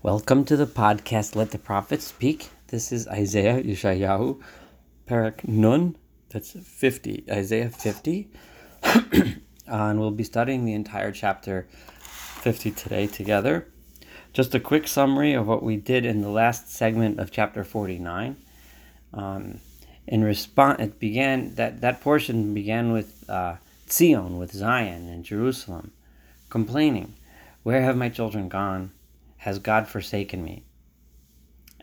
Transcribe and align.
Welcome 0.00 0.44
to 0.44 0.56
the 0.56 0.64
podcast 0.64 1.34
Let 1.34 1.50
the 1.50 1.58
Prophet 1.58 2.00
Speak. 2.02 2.50
This 2.68 2.92
is 2.92 3.08
Isaiah 3.08 3.60
Yeshayahu, 3.60 4.40
Perek 5.08 5.48
Nun, 5.48 5.96
that's 6.28 6.52
50, 6.52 7.24
Isaiah 7.28 7.68
50. 7.68 8.30
and 9.66 9.98
we'll 9.98 10.12
be 10.12 10.22
studying 10.22 10.64
the 10.64 10.74
entire 10.74 11.10
chapter 11.10 11.66
50 11.98 12.70
today 12.70 13.08
together. 13.08 13.66
Just 14.32 14.54
a 14.54 14.60
quick 14.60 14.86
summary 14.86 15.34
of 15.34 15.48
what 15.48 15.64
we 15.64 15.76
did 15.76 16.06
in 16.06 16.20
the 16.20 16.30
last 16.30 16.70
segment 16.70 17.18
of 17.18 17.32
chapter 17.32 17.64
49. 17.64 18.36
Um, 19.12 19.58
in 20.06 20.22
response, 20.22 20.80
it 20.80 21.00
began, 21.00 21.56
that, 21.56 21.80
that 21.80 22.00
portion 22.00 22.54
began 22.54 22.92
with 22.92 23.28
uh, 23.28 23.56
Zion, 23.90 24.38
with 24.38 24.52
Zion 24.52 25.08
and 25.08 25.24
Jerusalem, 25.24 25.90
complaining, 26.50 27.14
Where 27.64 27.82
have 27.82 27.96
my 27.96 28.08
children 28.08 28.48
gone? 28.48 28.92
Has 29.38 29.58
God 29.58 29.88
forsaken 29.88 30.42
me? 30.42 30.64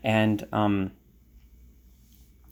And 0.04 0.45
um, 0.52 0.91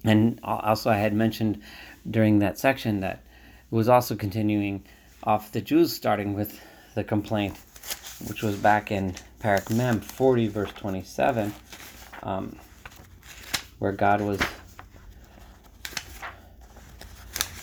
and 0.03 0.39
also 0.43 0.89
I 0.89 0.97
had 0.97 1.13
mentioned 1.13 1.61
during 2.09 2.39
that 2.39 2.57
section 2.57 3.01
that 3.01 3.23
it 3.71 3.75
was 3.75 3.87
also 3.87 4.15
continuing 4.15 4.85
off 5.23 5.51
the 5.51 5.61
Jews, 5.61 5.93
starting 5.93 6.33
with 6.33 6.59
the 6.95 7.03
complaint, 7.03 7.57
which 8.27 8.43
was 8.43 8.57
back 8.57 8.91
in 8.91 9.15
Perek 9.39 9.73
Mem 9.75 10.01
40, 10.01 10.47
verse 10.47 10.71
27, 10.73 11.53
um, 12.23 12.57
where 13.79 13.93
God 13.93 14.21
was 14.21 14.41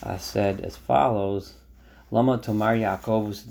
uh, 0.02 0.16
said 0.16 0.60
as 0.60 0.76
follows. 0.76 1.54
Lama 2.10 2.38
Tomar 2.38 2.74
Yaakov 2.74 3.44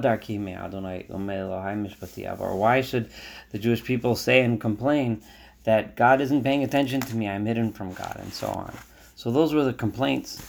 darki 0.00 0.38
me 0.40 0.54
Adonai 0.54 1.06
mishpati 1.08 2.40
Or 2.40 2.56
why 2.56 2.80
should 2.80 3.10
the 3.50 3.58
Jewish 3.58 3.84
people 3.84 4.16
say 4.16 4.42
and 4.42 4.60
complain 4.60 5.22
that 5.62 5.96
God 5.96 6.20
isn't 6.20 6.44
paying 6.44 6.62
attention 6.62 7.00
to 7.00 7.16
me, 7.16 7.28
I'm 7.28 7.44
hidden 7.44 7.72
from 7.72 7.92
God, 7.92 8.16
and 8.20 8.32
so 8.32 8.46
on. 8.46 8.72
So 9.16 9.30
those 9.30 9.52
were 9.52 9.64
the 9.64 9.72
complaints. 9.72 10.40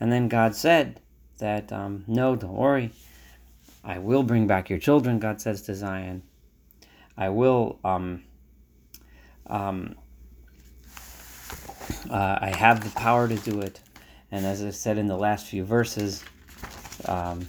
And 0.00 0.12
then 0.12 0.28
God 0.28 0.54
said 0.54 1.00
that, 1.38 1.72
um, 1.72 2.04
no, 2.06 2.36
don't 2.36 2.52
worry. 2.52 2.90
I 3.82 3.98
will 3.98 4.22
bring 4.22 4.46
back 4.46 4.68
your 4.68 4.78
children, 4.78 5.18
God 5.18 5.40
says 5.40 5.62
to 5.62 5.74
Zion. 5.74 6.22
I 7.16 7.28
will, 7.28 7.78
um, 7.84 8.24
um, 9.46 9.94
uh, 12.10 12.38
I 12.40 12.52
have 12.56 12.82
the 12.82 12.90
power 12.98 13.28
to 13.28 13.36
do 13.36 13.60
it. 13.60 13.80
And 14.34 14.44
as 14.46 14.64
I 14.64 14.70
said 14.70 14.98
in 14.98 15.06
the 15.06 15.16
last 15.16 15.46
few 15.46 15.64
verses 15.64 16.24
um, 17.04 17.46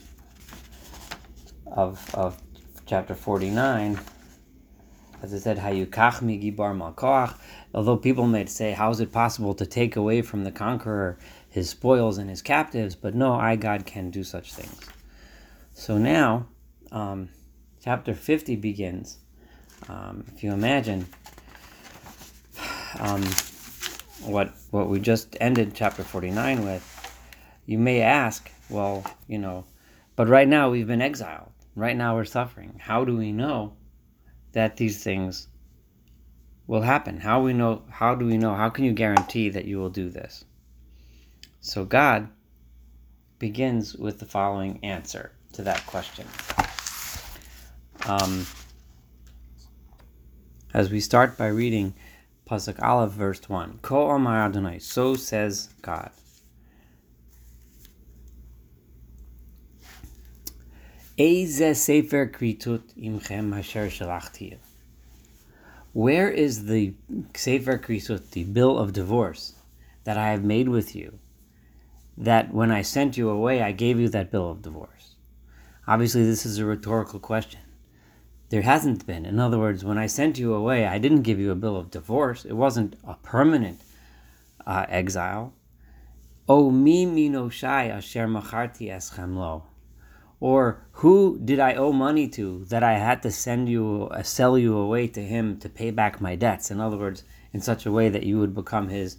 of, 1.65 2.13
of 2.13 2.39
chapter 2.85 3.15
49, 3.15 3.99
as 5.23 5.33
I 5.33 5.39
said, 5.39 5.57
Hayukach 5.57 6.21
mi 6.21 6.37
gibar 6.37 6.77
malkoach. 6.77 7.39
Although 7.73 7.97
people 7.97 8.27
may 8.27 8.45
say, 8.45 8.73
how 8.73 8.91
is 8.91 8.99
it 8.99 9.11
possible 9.11 9.55
to 9.55 9.65
take 9.65 9.95
away 9.95 10.21
from 10.21 10.43
the 10.43 10.51
conqueror 10.51 11.17
his 11.49 11.71
spoils 11.71 12.19
and 12.19 12.29
his 12.29 12.43
captives? 12.43 12.93
But 12.93 13.15
no, 13.15 13.33
I, 13.33 13.55
God, 13.55 13.87
can 13.87 14.11
do 14.11 14.23
such 14.23 14.53
things. 14.53 14.79
So 15.73 15.97
now, 15.97 16.45
um, 16.91 17.29
chapter 17.83 18.13
50 18.13 18.57
begins. 18.57 19.17
Um, 19.89 20.23
if 20.35 20.43
you 20.43 20.51
imagine, 20.51 21.07
um, 22.99 23.23
what 24.25 24.53
what 24.71 24.89
we 24.89 24.99
just 24.99 25.35
ended 25.39 25.73
chapter 25.75 26.03
49 26.03 26.65
with, 26.65 27.17
you 27.65 27.77
may 27.77 28.01
ask, 28.01 28.51
well, 28.69 29.03
you 29.27 29.37
know, 29.37 29.65
but 30.15 30.27
right 30.27 30.47
now 30.47 30.69
we've 30.69 30.87
been 30.87 31.01
exiled. 31.01 31.51
Right 31.75 31.95
now 31.95 32.15
we're 32.15 32.25
suffering. 32.25 32.79
How 32.79 33.03
do 33.03 33.17
we 33.17 33.31
know 33.31 33.73
that 34.53 34.77
these 34.77 35.03
things 35.03 35.47
will 36.67 36.81
happen? 36.81 37.19
How 37.19 37.41
we 37.41 37.53
know 37.53 37.83
how 37.89 38.15
do 38.15 38.25
we 38.25 38.37
know? 38.37 38.55
How 38.55 38.69
can 38.69 38.85
you 38.85 38.93
guarantee 38.93 39.49
that 39.49 39.65
you 39.65 39.77
will 39.77 39.89
do 39.89 40.09
this? 40.09 40.45
So 41.61 41.83
God 41.83 42.29
begins 43.39 43.95
with 43.95 44.19
the 44.19 44.25
following 44.25 44.79
answer 44.83 45.31
to 45.53 45.63
that 45.63 45.85
question. 45.85 46.27
Um, 48.07 48.45
as 50.73 50.89
we 50.89 50.99
start 50.99 51.37
by 51.37 51.47
reading 51.47 51.93
Pasuk 52.49 52.81
Aleph, 52.81 53.11
verse 53.11 53.49
1. 53.49 53.79
Ko 53.81 54.11
Omar 54.11 54.43
Adonai, 54.43 54.77
so 54.79 55.15
says 55.15 55.69
God. 55.81 56.11
Eze 61.17 61.75
Sefer 61.75 62.27
Kritut 62.27 62.93
Imchem 62.95 63.55
Hasher 63.55 63.87
Shalachti. 63.87 64.57
Where 65.93 66.29
is 66.29 66.65
the 66.65 66.93
Sefer 67.33 67.77
Kritut, 67.79 68.31
the 68.31 68.43
bill 68.43 68.77
of 68.77 68.93
divorce, 68.93 69.53
that 70.03 70.17
I 70.17 70.31
have 70.31 70.43
made 70.43 70.69
with 70.69 70.95
you? 70.95 71.19
That 72.17 72.53
when 72.53 72.69
I 72.69 72.81
sent 72.83 73.17
you 73.17 73.29
away, 73.29 73.61
I 73.61 73.71
gave 73.71 73.99
you 73.99 74.09
that 74.09 74.29
bill 74.29 74.51
of 74.51 74.61
divorce. 74.61 75.15
Obviously, 75.87 76.23
this 76.25 76.45
is 76.45 76.59
a 76.59 76.65
rhetorical 76.65 77.19
question. 77.19 77.61
There 78.49 78.61
hasn't 78.61 79.07
been. 79.07 79.25
In 79.25 79.39
other 79.39 79.57
words, 79.57 79.83
when 79.83 79.97
I 79.97 80.05
sent 80.05 80.37
you 80.37 80.53
away, 80.53 80.85
I 80.85 80.99
didn't 80.99 81.23
give 81.23 81.39
you 81.39 81.51
a 81.51 81.55
bill 81.55 81.75
of 81.75 81.91
divorce. 81.91 82.45
It 82.45 82.53
wasn't 82.53 82.95
a 83.03 83.15
permanent 83.15 83.81
uh, 84.65 84.85
exile. 84.87 85.53
O 86.47 86.69
mi 86.69 87.05
minoshai 87.05 87.89
asher 87.89 88.27
macharti 88.27 88.89
eschem 88.89 89.35
lo. 89.35 89.63
Or 90.39 90.85
who 90.91 91.39
did 91.43 91.59
I 91.59 91.73
owe 91.73 91.91
money 91.91 92.27
to 92.29 92.65
that 92.65 92.83
I 92.83 92.99
had 92.99 93.23
to 93.23 93.31
send 93.31 93.67
you, 93.67 94.09
uh, 94.11 94.21
sell 94.21 94.57
you 94.57 94.77
away 94.77 95.07
to 95.07 95.21
him 95.23 95.57
to 95.59 95.69
pay 95.69 95.89
back 95.89 96.21
my 96.21 96.35
debts? 96.35 96.69
In 96.69 96.79
other 96.79 96.97
words, 96.97 97.23
in 97.51 97.61
such 97.61 97.85
a 97.85 97.91
way 97.91 98.09
that 98.09 98.23
you 98.23 98.37
would 98.39 98.53
become 98.53 98.89
his 98.89 99.17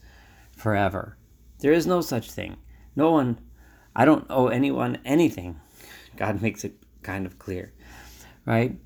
forever. 0.52 1.16
There 1.60 1.72
is 1.72 1.86
no 1.86 2.00
such 2.00 2.30
thing. 2.30 2.58
No 2.94 3.10
one, 3.10 3.38
I 3.96 4.04
don't 4.04 4.26
owe 4.30 4.48
anyone 4.48 4.98
anything. 5.04 5.58
God 6.16 6.42
makes 6.42 6.64
it 6.64 6.74
kind 7.02 7.26
of 7.26 7.38
clear, 7.38 7.72
right? 8.44 8.76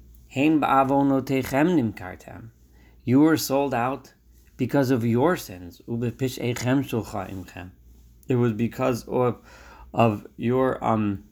You 3.04 3.20
were 3.20 3.36
sold 3.36 3.74
out 3.74 4.14
because 4.56 4.92
of 4.92 5.04
your 5.04 5.36
sins. 5.36 5.82
It 8.28 8.36
was 8.36 8.52
because 8.52 9.08
of, 9.08 9.38
of 9.92 10.26
your 10.36 10.82
um 10.84 11.24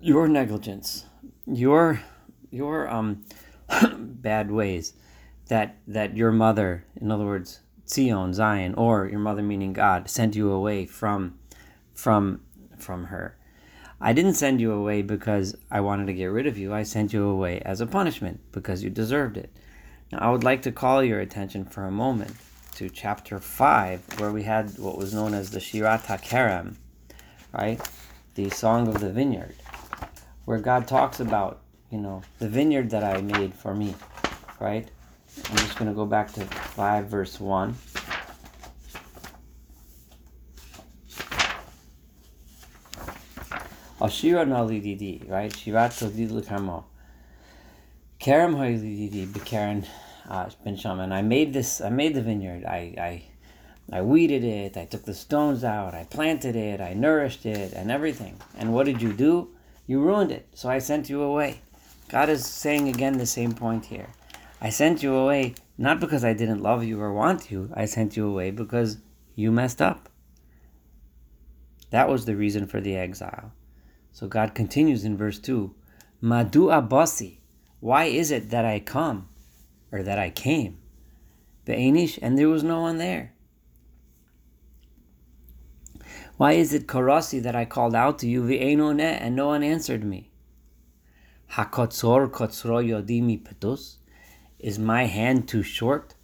your 0.00 0.26
negligence, 0.26 1.06
your 1.46 2.00
your 2.50 2.88
um 2.90 3.24
bad 3.96 4.50
ways 4.50 4.94
that 5.46 5.76
that 5.86 6.16
your 6.16 6.32
mother, 6.32 6.84
in 6.96 7.12
other 7.12 7.24
words, 7.24 7.60
Zion, 7.86 8.34
Zion, 8.34 8.74
or 8.74 9.06
your 9.06 9.20
mother 9.20 9.42
meaning 9.42 9.72
God, 9.72 10.10
sent 10.10 10.34
you 10.34 10.50
away 10.50 10.84
from 10.84 11.38
from 11.94 12.40
from 12.76 13.04
her. 13.04 13.38
I 14.04 14.12
didn't 14.12 14.34
send 14.34 14.60
you 14.60 14.70
away 14.72 15.00
because 15.00 15.56
I 15.70 15.80
wanted 15.80 16.08
to 16.08 16.12
get 16.12 16.26
rid 16.26 16.46
of 16.46 16.58
you. 16.58 16.74
I 16.74 16.82
sent 16.82 17.14
you 17.14 17.26
away 17.26 17.60
as 17.60 17.80
a 17.80 17.86
punishment 17.86 18.38
because 18.52 18.84
you 18.84 18.90
deserved 18.90 19.38
it. 19.38 19.50
Now, 20.12 20.18
I 20.18 20.30
would 20.30 20.44
like 20.44 20.60
to 20.62 20.72
call 20.72 21.02
your 21.02 21.20
attention 21.20 21.64
for 21.64 21.86
a 21.86 21.90
moment 21.90 22.36
to 22.74 22.90
chapter 22.90 23.38
5, 23.38 24.20
where 24.20 24.30
we 24.30 24.42
had 24.42 24.78
what 24.78 24.98
was 24.98 25.14
known 25.14 25.32
as 25.32 25.52
the 25.52 25.58
Shirat 25.58 26.02
HaKerem, 26.02 26.74
right? 27.50 27.80
The 28.34 28.50
Song 28.50 28.88
of 28.88 29.00
the 29.00 29.10
Vineyard, 29.10 29.56
where 30.44 30.58
God 30.58 30.86
talks 30.86 31.18
about, 31.18 31.62
you 31.90 31.96
know, 31.96 32.20
the 32.40 32.48
vineyard 32.48 32.90
that 32.90 33.04
I 33.04 33.22
made 33.22 33.54
for 33.54 33.74
me, 33.74 33.94
right? 34.60 34.86
I'm 35.48 35.56
just 35.56 35.78
going 35.78 35.88
to 35.88 35.94
go 35.94 36.04
back 36.04 36.30
to 36.34 36.44
5, 36.44 37.06
verse 37.06 37.40
1. 37.40 37.74
Ashira 44.04 44.46
nalididi, 44.46 45.26
right? 45.30 45.50
Shirat 45.50 45.92
todid 45.98 46.30
l'karmo. 46.30 46.84
Kerem 48.20 48.54
hoylididi 48.54 49.26
b'keren 49.26 49.86
uh, 50.28 50.50
ben 50.62 50.76
shaman. 50.76 51.10
I 51.10 51.22
made 51.22 51.54
this. 51.54 51.80
I 51.80 51.88
made 51.88 52.14
the 52.14 52.20
vineyard. 52.20 52.66
I, 52.66 52.78
I, 52.98 53.22
I 53.96 54.02
weeded 54.02 54.44
it. 54.44 54.76
I 54.76 54.84
took 54.84 55.04
the 55.04 55.14
stones 55.14 55.64
out. 55.64 55.94
I 55.94 56.04
planted 56.04 56.54
it. 56.54 56.82
I 56.82 56.92
nourished 56.92 57.46
it, 57.46 57.72
and 57.72 57.90
everything. 57.90 58.36
And 58.58 58.74
what 58.74 58.84
did 58.84 59.00
you 59.00 59.14
do? 59.14 59.48
You 59.86 60.02
ruined 60.02 60.32
it. 60.32 60.48
So 60.52 60.68
I 60.68 60.80
sent 60.80 61.08
you 61.08 61.22
away. 61.22 61.60
God 62.10 62.28
is 62.28 62.44
saying 62.44 62.88
again 62.90 63.16
the 63.16 63.26
same 63.26 63.54
point 63.54 63.86
here. 63.86 64.08
I 64.60 64.68
sent 64.68 65.02
you 65.02 65.14
away 65.14 65.54
not 65.78 65.98
because 65.98 66.24
I 66.24 66.34
didn't 66.34 66.62
love 66.62 66.84
you 66.84 67.00
or 67.00 67.12
want 67.12 67.50
you. 67.50 67.70
I 67.74 67.86
sent 67.86 68.18
you 68.18 68.26
away 68.26 68.50
because 68.50 68.98
you 69.34 69.50
messed 69.50 69.80
up. 69.80 70.10
That 71.88 72.08
was 72.08 72.26
the 72.26 72.36
reason 72.36 72.66
for 72.66 72.82
the 72.82 72.96
exile. 72.96 73.52
So 74.14 74.28
God 74.28 74.54
continues 74.54 75.04
in 75.04 75.16
verse 75.16 75.40
2 75.40 75.74
Madu 76.20 76.68
abasi, 76.68 77.38
why 77.80 78.04
is 78.04 78.30
it 78.30 78.50
that 78.50 78.64
I 78.64 78.78
come, 78.78 79.28
or 79.90 80.04
that 80.04 80.20
I 80.20 80.30
came? 80.30 80.78
Be'enish, 81.64 82.20
and 82.22 82.38
there 82.38 82.48
was 82.48 82.62
no 82.62 82.80
one 82.80 82.98
there. 82.98 83.32
Why 86.36 86.52
is 86.52 86.72
it 86.72 86.86
karasi 86.86 87.42
that 87.42 87.56
I 87.56 87.64
called 87.64 87.96
out 87.96 88.20
to 88.20 88.28
you, 88.28 88.44
ve'enone, 88.44 89.00
and 89.00 89.34
no 89.34 89.48
one 89.48 89.64
answered 89.64 90.04
me? 90.04 90.30
Hakotzor 91.50 92.30
kotzro 92.30 92.86
yodimi 92.86 93.44
petus, 93.44 93.98
Is 94.60 94.78
my 94.78 95.06
hand 95.06 95.48
too 95.48 95.64
short 95.64 96.14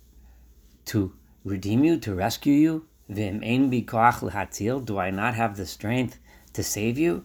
to 0.85 1.13
redeem 1.45 1.83
you, 1.83 1.99
to 1.99 2.15
rescue 2.15 2.55
you? 2.55 2.87
Vim 3.09 3.43
ein 3.43 3.69
bi 3.69 3.81
koach 3.81 4.85
Do 4.85 4.99
I 4.99 5.11
not 5.11 5.35
have 5.35 5.57
the 5.57 5.67
strength 5.67 6.21
to 6.53 6.63
save 6.63 6.97
you? 6.97 7.25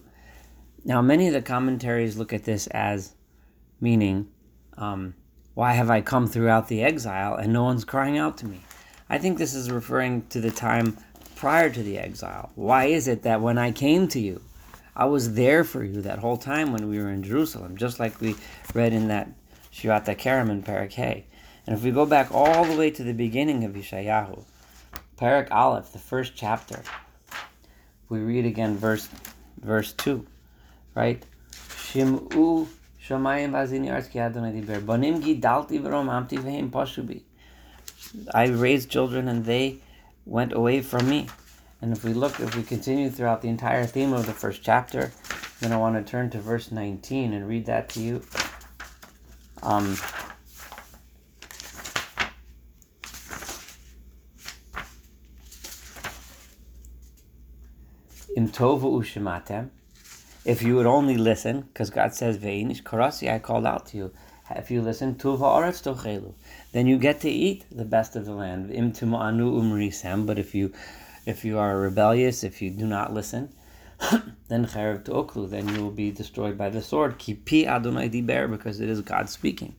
Now, 0.86 1.02
many 1.02 1.26
of 1.26 1.32
the 1.32 1.42
commentaries 1.42 2.16
look 2.16 2.32
at 2.32 2.44
this 2.44 2.68
as 2.68 3.12
meaning, 3.80 4.28
um, 4.78 5.14
why 5.54 5.72
have 5.72 5.90
I 5.90 6.00
come 6.00 6.28
throughout 6.28 6.68
the 6.68 6.84
exile 6.84 7.34
and 7.34 7.52
no 7.52 7.64
one's 7.64 7.84
crying 7.84 8.18
out 8.18 8.38
to 8.38 8.46
me? 8.46 8.60
I 9.10 9.18
think 9.18 9.36
this 9.36 9.52
is 9.52 9.68
referring 9.68 10.28
to 10.28 10.40
the 10.40 10.52
time 10.52 10.96
prior 11.34 11.70
to 11.70 11.82
the 11.82 11.98
exile. 11.98 12.52
Why 12.54 12.84
is 12.84 13.08
it 13.08 13.24
that 13.24 13.40
when 13.40 13.58
I 13.58 13.72
came 13.72 14.06
to 14.08 14.20
you, 14.20 14.40
I 14.94 15.06
was 15.06 15.34
there 15.34 15.64
for 15.64 15.82
you 15.82 16.02
that 16.02 16.20
whole 16.20 16.36
time 16.36 16.70
when 16.70 16.88
we 16.88 17.00
were 17.00 17.10
in 17.10 17.24
Jerusalem, 17.24 17.76
just 17.76 17.98
like 17.98 18.20
we 18.20 18.36
read 18.72 18.92
in 18.92 19.08
that 19.08 19.28
Shirat 19.72 20.04
HaKerem 20.04 20.50
in 20.50 20.62
Perek 20.62 21.24
And 21.66 21.76
if 21.76 21.82
we 21.82 21.90
go 21.90 22.06
back 22.06 22.32
all 22.32 22.64
the 22.64 22.76
way 22.76 22.92
to 22.92 23.02
the 23.02 23.12
beginning 23.12 23.64
of 23.64 23.72
Yeshayahu, 23.72 24.44
Perek 25.18 25.50
Aleph, 25.50 25.90
the 25.90 25.98
first 25.98 26.34
chapter, 26.36 26.80
we 28.08 28.20
read 28.20 28.46
again 28.46 28.76
verse 28.76 29.08
verse 29.60 29.92
2, 29.94 30.24
right? 30.96 31.22
Shim'u 31.52 32.66
shamayim 33.06 33.52
vazini 33.52 33.92
arz 33.92 34.10
ki 34.10 34.18
Adonai 34.18 34.52
diber. 34.52 34.84
Banim 34.84 35.22
gidalti 35.22 35.80
v'romamti 35.80 36.38
v'hem 36.38 36.70
pashubi. 36.70 37.22
I 38.34 38.46
raised 38.46 38.90
children 38.90 39.28
and 39.28 39.44
they 39.44 39.78
went 40.24 40.52
away 40.52 40.80
from 40.80 41.08
me. 41.08 41.28
And 41.82 41.92
if 41.92 42.02
we 42.02 42.14
look, 42.14 42.40
if 42.40 42.56
we 42.56 42.62
continue 42.62 43.10
throughout 43.10 43.42
the 43.42 43.48
entire 43.48 43.84
theme 43.84 44.12
of 44.12 44.26
the 44.26 44.32
first 44.32 44.62
chapter, 44.62 45.12
then 45.60 45.72
I 45.72 45.76
want 45.76 45.96
to 45.96 46.10
turn 46.10 46.30
to 46.30 46.40
verse 46.40 46.72
19 46.72 47.34
and 47.34 47.46
read 47.46 47.66
that 47.66 47.90
to 47.90 48.00
you. 48.00 48.22
Um, 49.62 49.96
Im 58.36 58.48
tovu 58.48 59.00
ushematem, 59.00 59.70
if 60.46 60.62
you 60.62 60.76
would 60.76 60.86
only 60.86 61.16
listen, 61.16 61.62
because 61.62 61.90
God 61.90 62.14
says, 62.14 62.38
Ve'inish 62.38 62.82
karasi, 62.82 63.32
I 63.32 63.40
called 63.40 63.66
out 63.66 63.86
to 63.86 63.96
you. 63.96 64.12
If 64.48 64.70
you 64.70 64.80
listen, 64.80 65.16
tuva 65.16 65.40
aretz 65.40 65.82
tochelu, 65.82 66.32
then 66.70 66.86
you 66.86 66.98
get 66.98 67.20
to 67.22 67.28
eat 67.28 67.64
the 67.70 67.84
best 67.84 68.14
of 68.14 68.26
the 68.26 68.32
land. 68.32 68.70
Im 68.70 68.92
anu 69.14 69.60
umrisem, 69.60 70.24
but 70.24 70.38
if 70.38 70.54
you 70.54 70.72
if 71.26 71.44
you 71.44 71.58
are 71.58 71.76
rebellious, 71.76 72.44
if 72.44 72.62
you 72.62 72.70
do 72.70 72.86
not 72.86 73.12
listen, 73.12 73.52
then 74.48 74.66
chayav 74.66 75.04
to 75.06 75.10
oklu, 75.10 75.50
then 75.50 75.68
you 75.74 75.82
will 75.82 75.90
be 75.90 76.12
destroyed 76.12 76.56
by 76.56 76.70
the 76.70 76.80
sword. 76.80 77.18
Kipi 77.18 77.66
Adonai 77.66 78.08
diber, 78.08 78.48
because 78.48 78.78
it 78.78 78.88
is 78.88 79.00
God 79.00 79.28
speaking. 79.28 79.74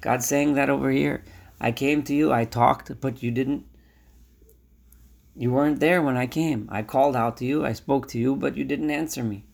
God 0.00 0.22
saying 0.22 0.54
that 0.54 0.70
over 0.70 0.90
here. 0.90 1.22
I 1.60 1.72
came 1.72 2.02
to 2.04 2.14
you, 2.14 2.32
I 2.32 2.46
talked, 2.46 2.98
but 3.02 3.22
you 3.22 3.30
didn't. 3.30 3.66
You 5.36 5.52
weren't 5.52 5.78
there 5.78 6.00
when 6.00 6.16
I 6.16 6.26
came. 6.26 6.70
I 6.72 6.82
called 6.82 7.14
out 7.14 7.36
to 7.38 7.44
you, 7.44 7.66
I 7.66 7.74
spoke 7.74 8.08
to 8.08 8.18
you, 8.18 8.34
but 8.34 8.56
you 8.56 8.64
didn't 8.64 8.90
answer 8.90 9.22
me. 9.22 9.44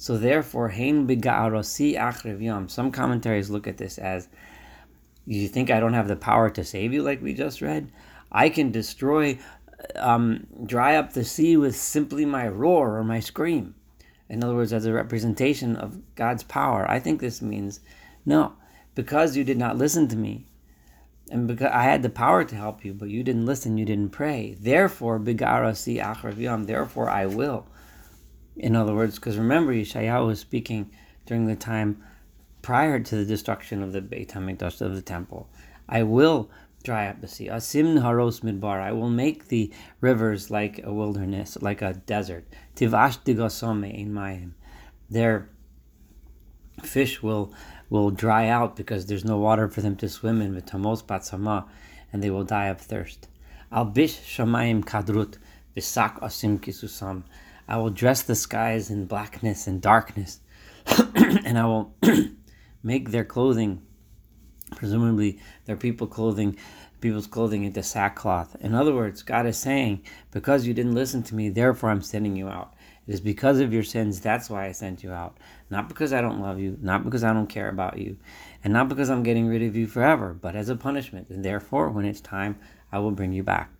So 0.00 0.16
therefore, 0.16 0.70
hein 0.70 1.06
achrev 1.06 2.40
yom. 2.40 2.70
Some 2.70 2.90
commentaries 2.90 3.50
look 3.50 3.66
at 3.66 3.76
this 3.76 3.98
as, 3.98 4.28
you 5.26 5.46
think 5.46 5.70
I 5.70 5.78
don't 5.78 5.92
have 5.92 6.08
the 6.08 6.16
power 6.16 6.48
to 6.48 6.64
save 6.64 6.94
you, 6.94 7.02
like 7.02 7.20
we 7.20 7.34
just 7.34 7.60
read? 7.60 7.92
I 8.32 8.48
can 8.48 8.70
destroy 8.70 9.38
um, 9.96 10.46
dry 10.64 10.96
up 10.96 11.12
the 11.12 11.22
sea 11.22 11.58
with 11.58 11.76
simply 11.76 12.24
my 12.24 12.48
roar 12.48 12.96
or 12.96 13.04
my 13.04 13.20
scream. 13.20 13.74
In 14.30 14.42
other 14.42 14.54
words, 14.54 14.72
as 14.72 14.86
a 14.86 14.92
representation 14.94 15.76
of 15.76 16.00
God's 16.14 16.44
power. 16.44 16.90
I 16.90 16.98
think 16.98 17.20
this 17.20 17.42
means 17.42 17.80
no, 18.24 18.54
because 18.94 19.36
you 19.36 19.44
did 19.44 19.58
not 19.58 19.76
listen 19.76 20.08
to 20.08 20.16
me, 20.16 20.46
and 21.30 21.46
because 21.46 21.72
I 21.74 21.82
had 21.82 22.02
the 22.02 22.08
power 22.08 22.42
to 22.42 22.56
help 22.56 22.86
you, 22.86 22.94
but 22.94 23.10
you 23.10 23.22
didn't 23.22 23.44
listen, 23.44 23.76
you 23.76 23.84
didn't 23.84 24.12
pray. 24.12 24.56
Therefore, 24.58 25.20
bigara 25.20 25.76
si 25.76 25.98
achraviyam. 25.98 26.66
Therefore, 26.66 27.10
I 27.10 27.26
will. 27.26 27.66
In 28.56 28.76
other 28.76 28.94
words, 28.94 29.16
because 29.16 29.38
remember, 29.38 29.72
Yeshayahu 29.72 30.26
was 30.26 30.40
speaking 30.40 30.90
during 31.26 31.46
the 31.46 31.56
time 31.56 32.02
prior 32.62 33.00
to 33.00 33.16
the 33.16 33.24
destruction 33.24 33.82
of 33.82 33.92
the 33.92 34.00
Beit 34.00 34.30
Hamikdash 34.30 34.80
of 34.80 34.94
the 34.94 35.02
temple. 35.02 35.48
I 35.88 36.02
will 36.02 36.50
dry 36.82 37.08
up 37.08 37.20
the 37.20 37.28
sea. 37.28 37.48
Asim 37.48 38.00
haros 38.00 38.40
midbar. 38.40 38.80
I 38.80 38.92
will 38.92 39.10
make 39.10 39.48
the 39.48 39.72
rivers 40.00 40.50
like 40.50 40.80
a 40.82 40.92
wilderness, 40.92 41.58
like 41.60 41.82
a 41.82 41.94
desert. 41.94 42.44
Tivash 42.76 43.18
digasome 43.24 43.92
in 43.92 44.12
mayim. 44.12 44.52
Their 45.08 45.48
fish 46.82 47.22
will 47.22 47.52
will 47.90 48.10
dry 48.10 48.48
out 48.48 48.76
because 48.76 49.06
there's 49.06 49.24
no 49.24 49.36
water 49.36 49.68
for 49.68 49.80
them 49.80 49.96
to 49.96 50.08
swim 50.08 50.40
in. 50.40 50.54
V'tamos 50.54 51.02
batzama, 51.04 51.66
and 52.12 52.22
they 52.22 52.30
will 52.30 52.44
die 52.44 52.66
of 52.66 52.80
thirst. 52.80 53.28
Al 53.72 53.84
bish 53.84 54.18
shamayim 54.18 54.84
kadrut 54.84 55.36
bisak 55.76 56.20
asim 56.20 56.58
kisusam. 56.58 57.24
I 57.70 57.76
will 57.78 57.90
dress 57.90 58.22
the 58.22 58.34
skies 58.34 58.90
in 58.90 59.06
blackness 59.06 59.66
and 59.66 59.80
darkness, 59.80 60.40
and 61.14 61.56
I 61.56 61.64
will 61.64 61.94
make 62.82 63.10
their 63.10 63.24
clothing 63.24 63.82
presumably 64.76 65.40
their 65.64 65.76
people 65.76 66.06
clothing 66.06 66.56
people's 67.00 67.26
clothing 67.26 67.64
into 67.64 67.82
sackcloth. 67.82 68.56
In 68.60 68.74
other 68.74 68.94
words, 68.94 69.22
God 69.22 69.46
is 69.46 69.56
saying, 69.56 70.04
because 70.32 70.66
you 70.66 70.74
didn't 70.74 70.94
listen 70.94 71.22
to 71.24 71.34
me, 71.34 71.48
therefore 71.48 71.90
I'm 71.90 72.02
sending 72.02 72.36
you 72.36 72.48
out. 72.48 72.74
It 73.06 73.14
is 73.14 73.20
because 73.22 73.58
of 73.58 73.72
your 73.72 73.82
sins, 73.82 74.20
that's 74.20 74.50
why 74.50 74.66
I 74.66 74.72
sent 74.72 75.02
you 75.02 75.10
out. 75.10 75.38
Not 75.70 75.88
because 75.88 76.12
I 76.12 76.20
don't 76.20 76.42
love 76.42 76.58
you, 76.58 76.76
not 76.82 77.04
because 77.04 77.24
I 77.24 77.32
don't 77.32 77.46
care 77.46 77.70
about 77.70 77.96
you, 77.96 78.18
and 78.62 78.72
not 78.74 78.90
because 78.90 79.08
I'm 79.08 79.22
getting 79.22 79.46
rid 79.46 79.62
of 79.62 79.74
you 79.74 79.86
forever, 79.86 80.34
but 80.34 80.54
as 80.54 80.68
a 80.68 80.76
punishment. 80.76 81.30
And 81.30 81.42
therefore, 81.42 81.88
when 81.88 82.04
it's 82.04 82.20
time, 82.20 82.58
I 82.92 82.98
will 82.98 83.12
bring 83.12 83.32
you 83.32 83.42
back. 83.42 83.70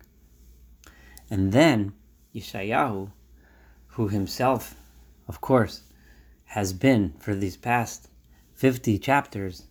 And 1.29 1.51
then 1.51 1.93
Yeshayahu, 2.33 3.11
who 3.91 4.07
himself, 4.07 4.75
of 5.27 5.41
course, 5.41 5.83
has 6.45 6.73
been 6.73 7.13
for 7.19 7.35
these 7.35 7.57
past 7.57 8.09
50 8.55 8.99
chapters 8.99 9.63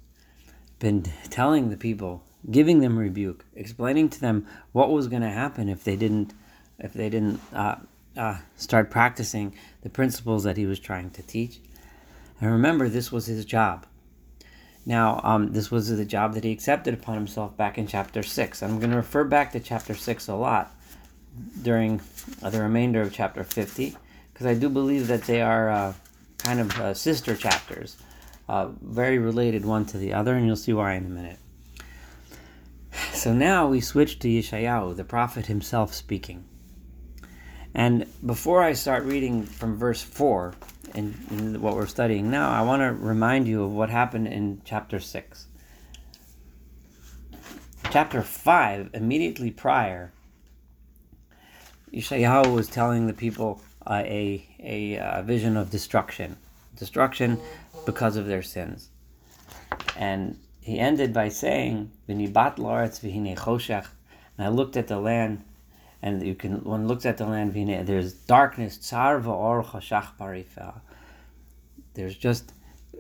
been 0.78 1.02
telling 1.28 1.69
the 1.70 1.76
people, 1.76 2.22
giving 2.50 2.81
them 2.81 2.99
rebuke, 2.99 3.44
explaining 3.55 4.08
to 4.08 4.20
them 4.20 4.46
what 4.72 4.90
was 4.90 5.08
going 5.08 5.22
to 5.22 5.31
happen 5.31 5.69
if 5.69 5.84
they 5.84 5.94
didn't, 5.94 6.32
if 6.78 6.93
they 6.93 7.08
didn't 7.11 7.40
uh, 7.52 7.76
uh, 8.17 8.38
start 8.56 8.90
practicing 8.90 9.55
the 9.82 9.90
principles 9.90 10.43
that 10.44 10.56
he 10.56 10.66
was 10.66 10.81
trying 10.81 11.11
to 11.11 11.23
teach. 11.23 11.61
And 12.40 12.50
remember, 12.50 12.88
this 12.88 13.12
was 13.12 13.26
his 13.26 13.44
job. 13.44 13.87
Now, 14.87 15.20
um, 15.23 15.52
this 15.52 15.70
was 15.70 15.94
the 15.94 16.05
job 16.06 16.34
that 16.34 16.44
he 16.44 16.52
accepted 16.52 16.94
upon 16.94 17.14
himself 17.14 17.56
back 17.56 17.76
in 17.76 17.87
chapter 17.87 18.23
6. 18.23 18.62
I'm 18.62 18.78
going 18.78 18.90
to 18.90 18.97
refer 18.97 19.25
back 19.25 19.52
to 19.52 19.61
chapter 19.61 19.94
6 19.94 20.28
a 20.28 20.35
lot 20.35 20.75
during 21.62 22.00
the 22.42 22.61
remainder 22.61 23.02
of 23.02 23.12
chapter 23.12 23.44
50, 23.44 23.97
because 24.40 24.56
I 24.56 24.59
do 24.59 24.70
believe 24.70 25.09
that 25.09 25.25
they 25.25 25.42
are 25.42 25.68
uh, 25.68 25.92
kind 26.38 26.61
of 26.61 26.80
uh, 26.80 26.94
sister 26.94 27.37
chapters 27.37 27.99
uh, 28.49 28.68
very 28.80 29.18
related 29.18 29.66
one 29.66 29.85
to 29.85 29.99
the 29.99 30.14
other, 30.14 30.35
and 30.35 30.47
you'll 30.47 30.56
see 30.56 30.73
why 30.73 30.94
in 30.94 31.04
a 31.04 31.11
minute. 31.11 31.38
So 33.12 33.35
now 33.35 33.68
we 33.68 33.82
switch 33.82 34.18
to 34.20 34.28
Yeshayahu, 34.28 34.97
the 34.97 35.04
prophet 35.04 35.44
himself 35.44 35.92
speaking. 35.92 36.47
And 37.75 38.06
before 38.25 38.62
I 38.62 38.73
start 38.73 39.04
reading 39.04 39.42
from 39.42 39.76
verse 39.76 40.02
4 40.02 40.54
in, 40.94 41.14
in 41.30 41.61
what 41.61 41.76
we're 41.76 41.85
studying 41.85 42.30
now, 42.30 42.50
I 42.50 42.62
want 42.62 42.80
to 42.80 42.92
remind 42.94 43.47
you 43.47 43.62
of 43.64 43.73
what 43.73 43.90
happened 43.90 44.26
in 44.26 44.62
chapter 44.64 45.00
6. 45.00 45.49
Chapter 47.90 48.23
5, 48.23 48.90
immediately 48.94 49.50
prior, 49.50 50.12
Yeshayahu 51.92 52.54
was 52.54 52.68
telling 52.68 53.06
the 53.06 53.12
people 53.12 53.61
uh, 53.87 54.02
a, 54.04 54.46
a, 54.60 54.99
uh, 54.99 55.22
vision 55.22 55.56
of 55.56 55.70
destruction. 55.70 56.37
Destruction 56.76 57.38
because 57.87 58.16
of 58.16 58.26
their 58.26 58.42
sins. 58.42 58.88
And 59.96 60.38
he 60.60 60.78
ended 60.78 61.12
by 61.12 61.28
saying, 61.28 61.90
And 62.08 62.26
I 64.38 64.49
looked 64.49 64.76
at 64.76 64.88
the 64.88 64.99
land, 64.99 65.44
and 66.02 66.26
you 66.26 66.34
can 66.34 66.64
one 66.64 66.87
looks 66.88 67.06
at 67.06 67.18
the 67.18 67.26
land, 67.26 67.54
there's 67.87 68.12
darkness, 68.12 68.78
Tsarva 68.78 69.26
or 69.26 69.62
Kha 69.62 69.78
Shakparifa. 69.80 70.80
There's 71.94 72.16
just 72.16 72.52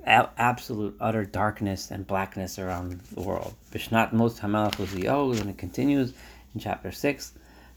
absolute 0.04 0.96
utter 1.00 1.24
darkness 1.24 1.90
and 1.90 2.06
blackness 2.06 2.58
around 2.58 3.00
the 3.12 3.22
world. 3.22 3.54
Bishnat 3.72 4.12
most 4.12 4.40
Hamelach 4.40 4.76
Uziyahu, 4.76 5.40
and 5.40 5.50
it 5.50 5.58
continues 5.58 6.12
in 6.54 6.60
chapter 6.60 6.90
6, 6.90 7.32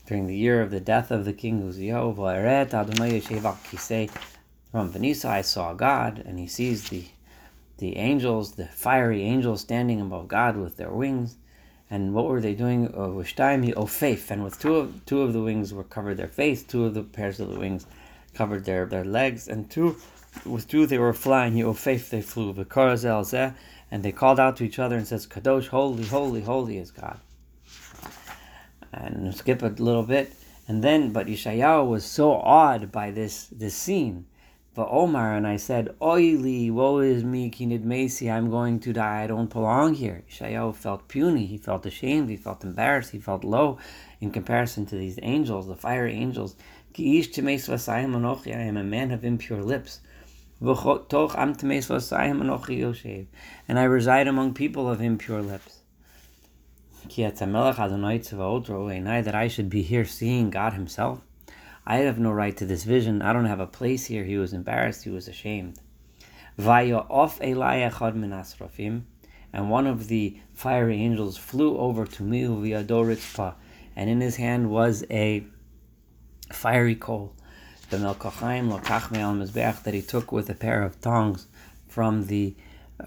during 0.06 0.28
the 0.28 0.36
year 0.36 0.62
of 0.62 0.72
the 0.72 0.80
death 0.80 1.12
of 1.12 1.26
the 1.26 1.34
king 1.34 1.62
Uziyahu, 1.62 2.16
from 4.72 4.92
Vanisa 4.92 5.26
I 5.30 5.42
saw 5.42 5.74
God, 5.74 6.24
and 6.26 6.40
he 6.40 6.48
sees 6.48 6.90
the 6.90 7.06
the 7.78 7.98
angels, 7.98 8.54
the 8.54 8.66
fiery 8.66 9.24
angels 9.24 9.62
standing 9.62 10.00
above 10.00 10.28
God 10.28 10.58
with 10.58 10.78
their 10.78 10.92
wings. 10.92 11.38
And 11.90 12.14
what 12.14 12.26
were 12.26 12.42
they 12.42 12.54
doing? 12.56 12.88
Uh, 12.88 13.10
Wishtaimi 13.10 13.74
ofeif, 13.74 14.30
oh, 14.30 14.34
and 14.34 14.44
with 14.44 14.60
two 14.60 14.76
of 14.76 15.06
two 15.06 15.22
of 15.22 15.34
the 15.34 15.42
wings 15.42 15.74
were 15.74 15.84
covered 15.84 16.18
their 16.18 16.28
face, 16.28 16.64
two 16.64 16.86
of 16.86 16.94
the 16.94 17.04
pairs 17.04 17.40
of 17.40 17.50
the 17.50 17.60
wings 17.60 17.86
covered 18.34 18.66
their, 18.66 18.86
their 18.86 19.06
legs, 19.06 19.48
and 19.48 19.70
two 19.70 19.98
with 20.46 20.68
two 20.68 20.88
they 20.88 20.98
were 20.98 21.14
flying, 21.14 21.54
Yofef 21.54 22.06
oh, 22.06 22.10
they 22.10 22.22
flew, 22.22 22.54
V'korazel 22.54 23.24
zeh, 23.24 23.54
and 23.92 24.02
they 24.02 24.12
called 24.12 24.40
out 24.40 24.58
to 24.58 24.64
each 24.64 24.80
other 24.80 24.98
and 24.98 25.08
says, 25.08 25.28
Kadosh, 25.28 25.68
holy, 25.68 26.06
holy, 26.06 26.42
holy 26.42 26.78
is 26.78 26.90
God. 26.90 27.20
And 28.94 29.36
skip 29.36 29.62
a 29.64 29.68
little 29.68 30.04
bit, 30.04 30.34
and 30.68 30.84
then, 30.84 31.12
but 31.12 31.28
Yeshayahu 31.28 31.88
was 31.88 32.06
so 32.06 32.34
awed 32.34 32.92
by 32.92 33.12
this 33.12 33.48
this 33.48 33.76
scene. 33.76 34.26
But 34.76 34.88
Omar 34.90 35.36
and 35.36 35.46
I 35.46 35.58
said, 35.58 35.94
Oily, 36.02 36.72
woe 36.72 36.98
is 36.98 37.24
me, 37.24 37.52
kinid 37.52 37.84
Macy, 37.84 38.32
I'm 38.32 38.50
going 38.50 38.80
to 38.80 38.94
die, 38.94 39.24
I 39.24 39.28
don't 39.28 39.52
belong 39.52 39.94
here. 39.94 40.24
Yeshayahu 40.28 40.76
felt 40.76 41.08
puny, 41.08 41.46
he 41.46 41.60
felt 41.60 41.86
ashamed, 41.86 42.30
he 42.30 42.38
felt 42.38 42.64
embarrassed, 42.64 43.12
he 43.12 43.20
felt 43.20 43.44
low 43.44 43.78
in 44.20 44.32
comparison 44.32 44.88
to 44.88 44.96
these 44.96 45.20
angels, 45.22 45.68
the 45.68 45.76
fire 45.76 46.08
angels. 46.08 46.56
I 46.98 47.04
am 48.00 48.16
a 48.78 48.84
man 48.84 49.12
of 49.12 49.24
impure 49.24 49.62
lips. 49.62 50.00
And 50.60 50.70
I 53.80 53.84
reside 53.84 54.28
among 54.28 54.54
people 54.54 54.90
of 54.90 55.02
impure 55.02 55.42
lips. 55.42 55.73
That 57.10 57.42
I 59.36 59.48
should 59.48 59.70
be 59.70 59.82
here 59.82 60.06
seeing 60.06 60.50
God 60.50 60.74
Himself. 60.74 61.22
I 61.86 61.98
have 61.98 62.18
no 62.18 62.32
right 62.32 62.56
to 62.58 62.66
this 62.66 62.84
vision. 62.84 63.22
I 63.22 63.34
don't 63.34 63.46
have 63.46 63.60
a 63.60 63.68
place 63.68 64.06
here. 64.06 64.24
He 64.24 64.38
was 64.38 64.54
embarrassed. 64.54 65.04
He 65.04 65.10
was 65.10 65.28
ashamed. 65.28 65.80
And 66.58 66.92
one 69.70 69.88
of 69.88 70.08
the 70.08 70.38
fiery 70.54 71.02
angels 71.02 71.38
flew 71.38 71.78
over 71.78 72.06
to 72.06 72.24
me, 72.24 72.44
and 73.96 74.10
in 74.10 74.22
his 74.22 74.38
hand 74.38 74.70
was 74.70 75.04
a 75.10 75.46
fiery 76.52 76.96
coal 76.96 77.36
the 77.94 78.00
melkachayim 78.00 78.72
lokach 78.72 79.16
al 79.16 79.36
mizbeach 79.36 79.84
that 79.84 79.94
he 79.94 80.02
took 80.02 80.32
with 80.32 80.50
a 80.50 80.56
pair 80.56 80.82
of 80.82 81.00
tongs 81.00 81.46
from 81.88 82.26
the 82.26 82.56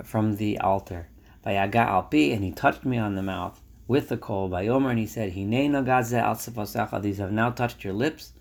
from 0.05 0.37
the 0.37 0.59
altar. 0.59 1.09
Vayaga 1.45 1.89
alpi, 1.89 2.33
and 2.33 2.45
he 2.45 2.53
touched 2.53 2.85
me 2.85 2.97
on 2.97 3.17
the 3.17 3.23
mouth 3.23 3.61
with 3.87 4.09
the 4.09 4.17
coal. 4.17 4.49
Vayomer, 4.49 4.91
and 4.91 4.99
he 4.99 5.07
said, 5.07 5.33
Hinei 5.35 5.69
nagaze 5.71 6.19
al 6.19 7.01
These 7.01 7.19
have 7.19 7.33
now 7.33 7.51
touched 7.51 7.85
your 7.85 7.93
lips. 7.93 8.33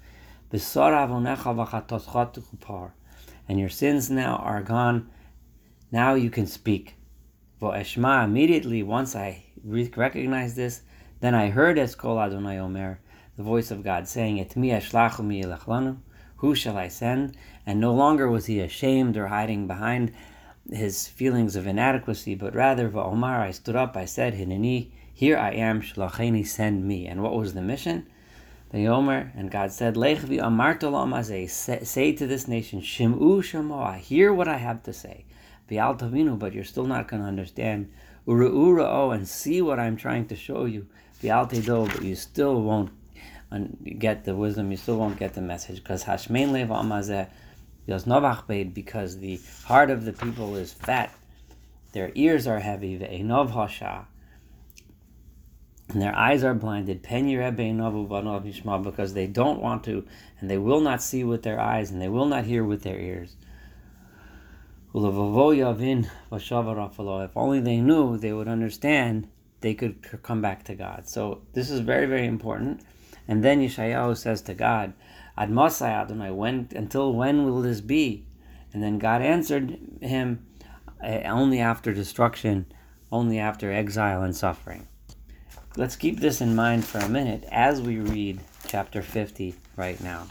And 3.47 3.59
your 3.59 3.69
sins 3.69 4.09
now 4.09 4.35
are 4.37 4.61
gone. 4.61 5.09
Now 5.91 6.13
you 6.13 6.29
can 6.29 6.47
speak. 6.47 6.95
Eshma, 7.61 8.23
immediately, 8.23 8.83
once 8.83 9.15
I 9.15 9.43
recognized 9.63 10.55
this, 10.55 10.81
then 11.19 11.33
I 11.33 11.49
heard 11.49 11.77
Eskol 11.77 12.23
Adonai 12.23 12.59
Omer, 12.59 12.99
the 13.37 13.43
voice 13.43 13.71
of 13.71 13.83
God 13.83 14.07
saying, 14.07 14.39
Et 14.39 14.55
mi 14.55 14.71
mi 15.23 15.43
who 16.37 16.53
shall 16.53 16.77
I 16.77 16.89
send? 16.89 17.35
And 17.65 17.79
no 17.79 17.93
longer 17.93 18.29
was 18.29 18.45
he 18.45 18.59
ashamed 18.59 19.17
or 19.17 19.27
hiding 19.27 19.67
behind 19.67 20.11
his 20.69 21.07
feelings 21.07 21.55
of 21.55 21.65
inadequacy, 21.65 22.35
but 22.35 22.53
rather, 22.53 22.95
Omar, 22.95 23.41
I 23.41 23.51
stood 23.51 23.75
up, 23.75 23.95
I 23.95 24.05
said, 24.05 24.33
Hineni, 24.33 24.91
here 25.15 25.37
I 25.37 25.51
am, 25.51 25.81
shlacheni, 25.81 26.45
send 26.45 26.85
me. 26.85 27.07
And 27.07 27.23
what 27.23 27.33
was 27.33 27.53
the 27.53 27.61
mission? 27.61 28.05
The 28.71 28.89
Omer, 28.89 29.31
and 29.33 29.49
God 29.49 29.71
said, 29.71 29.95
Lechvi 29.95 30.41
amartolam 30.41 31.49
say 31.85 32.11
to 32.11 32.27
this 32.27 32.49
nation, 32.49 32.81
Shim'u 32.81 33.39
shamoa, 33.39 33.97
hear 33.97 34.33
what 34.33 34.49
I 34.49 34.57
have 34.57 34.83
to 34.83 34.91
say. 34.91 35.23
Bial 35.69 35.95
but 35.95 36.53
you're 36.53 36.65
still 36.65 36.85
not 36.85 37.07
going 37.07 37.21
to 37.21 37.27
understand. 37.29 37.93
Ura 38.27 38.83
o, 38.83 39.11
and 39.11 39.25
see 39.25 39.61
what 39.61 39.79
I'm 39.79 39.95
trying 39.95 40.27
to 40.27 40.35
show 40.35 40.65
you. 40.65 40.85
Bial 41.23 41.47
tedo, 41.47 41.87
but 41.87 42.03
you 42.03 42.15
still 42.15 42.61
won't 42.61 42.91
get 43.97 44.25
the 44.25 44.35
wisdom, 44.35 44.69
you 44.69 44.75
still 44.75 44.97
won't 44.97 45.17
get 45.17 45.33
the 45.33 45.41
message. 45.41 45.77
Because 45.77 46.03
Hashmein 46.03 46.51
Lev 46.51 46.67
Amazeh 46.67 47.29
because 48.73 49.17
the 49.19 49.39
heart 49.63 49.89
of 49.91 50.03
the 50.03 50.11
people 50.11 50.55
is 50.57 50.73
fat, 50.73 51.13
their 51.93 52.11
ears 52.15 52.47
are 52.47 52.59
heavy, 52.59 52.97
Ve'enov 52.97 53.51
Hasha, 53.51 54.07
and 55.89 56.01
their 56.01 56.15
eyes 56.15 56.43
are 56.43 56.55
blinded, 56.55 57.03
because 57.03 59.13
they 59.13 59.27
don't 59.27 59.61
want 59.61 59.83
to, 59.83 60.05
and 60.39 60.49
they 60.49 60.57
will 60.57 60.81
not 60.81 61.01
see 61.01 61.23
with 61.23 61.43
their 61.43 61.59
eyes, 61.59 61.91
and 61.91 62.01
they 62.01 62.09
will 62.09 62.25
not 62.25 62.45
hear 62.45 62.63
with 62.63 62.83
their 62.83 62.99
ears. 62.99 63.35
If 64.93 65.03
only 67.35 67.59
they 67.59 67.81
knew, 67.81 68.17
they 68.17 68.33
would 68.33 68.47
understand, 68.47 69.27
they 69.61 69.73
could 69.73 70.23
come 70.23 70.41
back 70.41 70.63
to 70.63 70.75
God. 70.75 71.07
So 71.07 71.41
this 71.53 71.69
is 71.69 71.81
very, 71.81 72.05
very 72.05 72.25
important. 72.25 72.81
And 73.27 73.43
then 73.43 73.61
Yeshayahu 73.61 74.17
says 74.17 74.41
to 74.43 74.53
God, 74.53 74.93
Ad 75.37 75.49
Masai 75.49 75.89
Adonai, 75.89 76.31
when, 76.31 76.69
until 76.75 77.13
when 77.13 77.45
will 77.45 77.61
this 77.61 77.81
be? 77.81 78.25
And 78.73 78.81
then 78.81 78.99
God 78.99 79.21
answered 79.21 79.77
him, 80.01 80.45
eh, 81.03 81.29
only 81.29 81.59
after 81.59 81.93
destruction, 81.93 82.65
only 83.11 83.37
after 83.37 83.71
exile 83.71 84.23
and 84.23 84.35
suffering. 84.35 84.87
Let's 85.77 85.97
keep 85.97 86.21
this 86.21 86.39
in 86.39 86.55
mind 86.55 86.85
for 86.85 86.99
a 86.99 87.09
minute 87.09 87.43
as 87.51 87.81
we 87.81 87.97
read 87.97 88.39
chapter 88.65 89.01
50 89.01 89.55
right 89.75 89.99
now. 89.99 90.27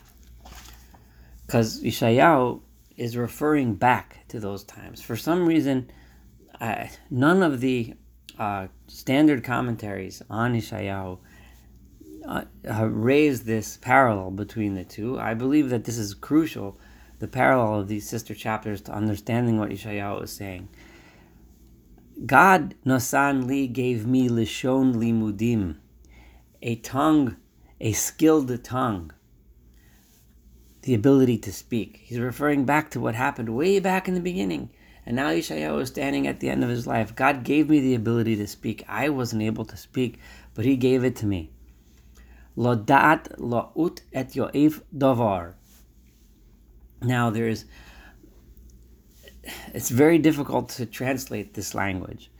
Because 1.44 1.82
Yeshayahu 1.82 2.62
is 2.96 3.14
referring 3.18 3.74
back 3.74 4.26
to 4.28 4.40
those 4.40 4.64
times. 4.64 5.02
For 5.02 5.16
some 5.16 5.44
reason, 5.46 5.90
uh, 6.62 6.86
none 7.10 7.42
of 7.42 7.60
the 7.60 7.92
uh, 8.38 8.68
standard 8.86 9.44
commentaries 9.44 10.22
on 10.30 10.54
Yeshayahu 10.54 11.18
uh, 12.26 12.44
raise 12.86 13.44
this 13.44 13.76
parallel 13.76 14.30
between 14.30 14.74
the 14.74 14.84
two. 14.84 15.20
I 15.20 15.34
believe 15.34 15.68
that 15.68 15.84
this 15.84 15.98
is 15.98 16.14
crucial, 16.14 16.80
the 17.18 17.28
parallel 17.28 17.80
of 17.80 17.88
these 17.88 18.08
sister 18.08 18.34
chapters 18.34 18.80
to 18.82 18.92
understanding 18.92 19.58
what 19.58 19.68
Yeshayahu 19.68 20.22
is 20.22 20.32
saying. 20.32 20.70
God, 22.26 22.76
Nasan 22.86 23.48
Li, 23.48 23.66
gave 23.66 24.06
me 24.06 24.28
Lishon 24.28 24.94
Limudim, 24.94 25.78
a 26.62 26.76
tongue, 26.76 27.36
a 27.80 27.92
skilled 27.92 28.62
tongue, 28.62 29.12
the 30.82 30.94
ability 30.94 31.38
to 31.38 31.52
speak. 31.52 32.02
He's 32.04 32.20
referring 32.20 32.64
back 32.64 32.90
to 32.90 33.00
what 33.00 33.16
happened 33.16 33.48
way 33.56 33.80
back 33.80 34.06
in 34.06 34.14
the 34.14 34.20
beginning. 34.20 34.70
And 35.04 35.16
now 35.16 35.30
Yeshayahu 35.30 35.82
is 35.82 35.88
standing 35.88 36.26
at 36.28 36.38
the 36.38 36.48
end 36.48 36.62
of 36.62 36.70
his 36.70 36.86
life. 36.86 37.14
God 37.16 37.42
gave 37.42 37.68
me 37.68 37.80
the 37.80 37.96
ability 37.96 38.36
to 38.36 38.46
speak. 38.46 38.84
I 38.88 39.08
wasn't 39.08 39.42
able 39.42 39.64
to 39.66 39.76
speak, 39.76 40.18
but 40.54 40.64
He 40.64 40.76
gave 40.76 41.04
it 41.04 41.16
to 41.16 41.26
me. 41.26 41.50
Lodat 42.56 43.36
la'ut 43.38 44.00
et 44.12 44.30
yo'ef 44.30 44.80
davar. 44.96 45.54
Now 47.02 47.28
there's 47.28 47.64
it's 49.72 49.90
very 49.90 50.18
difficult 50.18 50.68
to 50.70 50.86
translate 50.86 51.54
this 51.54 51.74
language. 51.74 52.30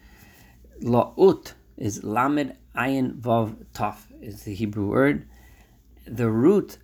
La'ut 0.82 1.52
is 1.76 2.02
lamed 2.04 2.56
ayin 2.76 3.20
vav 3.20 3.56
taf 3.74 3.96
is 4.20 4.42
the 4.42 4.54
Hebrew 4.54 4.86
word. 4.86 5.28
The 6.06 6.30
root, 6.30 6.78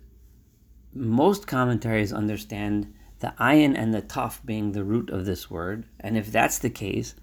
most 0.93 1.47
commentaries 1.47 2.11
understand 2.11 2.93
the 3.19 3.33
ayin 3.39 3.77
and 3.77 3.93
the 3.93 4.01
taf 4.01 4.43
being 4.45 4.71
the 4.71 4.83
root 4.83 5.09
of 5.09 5.25
this 5.25 5.49
word, 5.49 5.85
and 5.99 6.17
if 6.17 6.31
that's 6.31 6.59
the 6.59 6.69
case, 6.69 7.15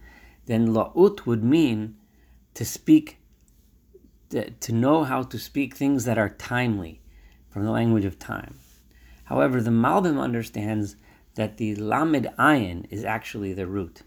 then 0.46 0.68
la'ut 0.68 1.26
would 1.26 1.44
mean 1.44 1.96
to 2.54 2.64
speak 2.64 3.18
to 4.30 4.72
know 4.72 5.04
how 5.04 5.22
to 5.22 5.38
speak 5.38 5.74
things 5.74 6.04
that 6.04 6.18
are 6.18 6.28
timely 6.28 7.00
from 7.48 7.64
the 7.64 7.70
language 7.70 8.04
of 8.04 8.18
time. 8.18 8.58
However, 9.24 9.60
the 9.60 9.70
Malbim 9.70 10.20
understands 10.20 10.96
that 11.38 11.56
the 11.56 11.76
Lamed 11.76 12.26
Ayin 12.36 12.84
is 12.90 13.04
actually 13.04 13.52
the 13.52 13.68
root, 13.68 14.02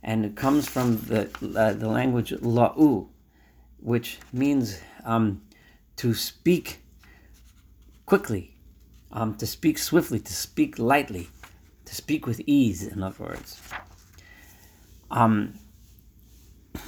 and 0.00 0.24
it 0.24 0.36
comes 0.36 0.68
from 0.68 0.96
the 1.10 1.22
uh, 1.56 1.72
the 1.72 1.88
language 1.88 2.30
La'u, 2.30 3.08
which 3.80 4.20
means 4.32 4.80
um, 5.04 5.42
to 5.96 6.14
speak 6.14 6.78
quickly, 8.06 8.54
um, 9.10 9.34
to 9.34 9.46
speak 9.46 9.76
swiftly, 9.76 10.20
to 10.20 10.32
speak 10.32 10.78
lightly, 10.78 11.28
to 11.84 11.94
speak 11.96 12.28
with 12.28 12.40
ease. 12.46 12.86
In 12.86 13.02
other 13.02 13.24
words. 13.24 13.60
Um, 15.10 15.58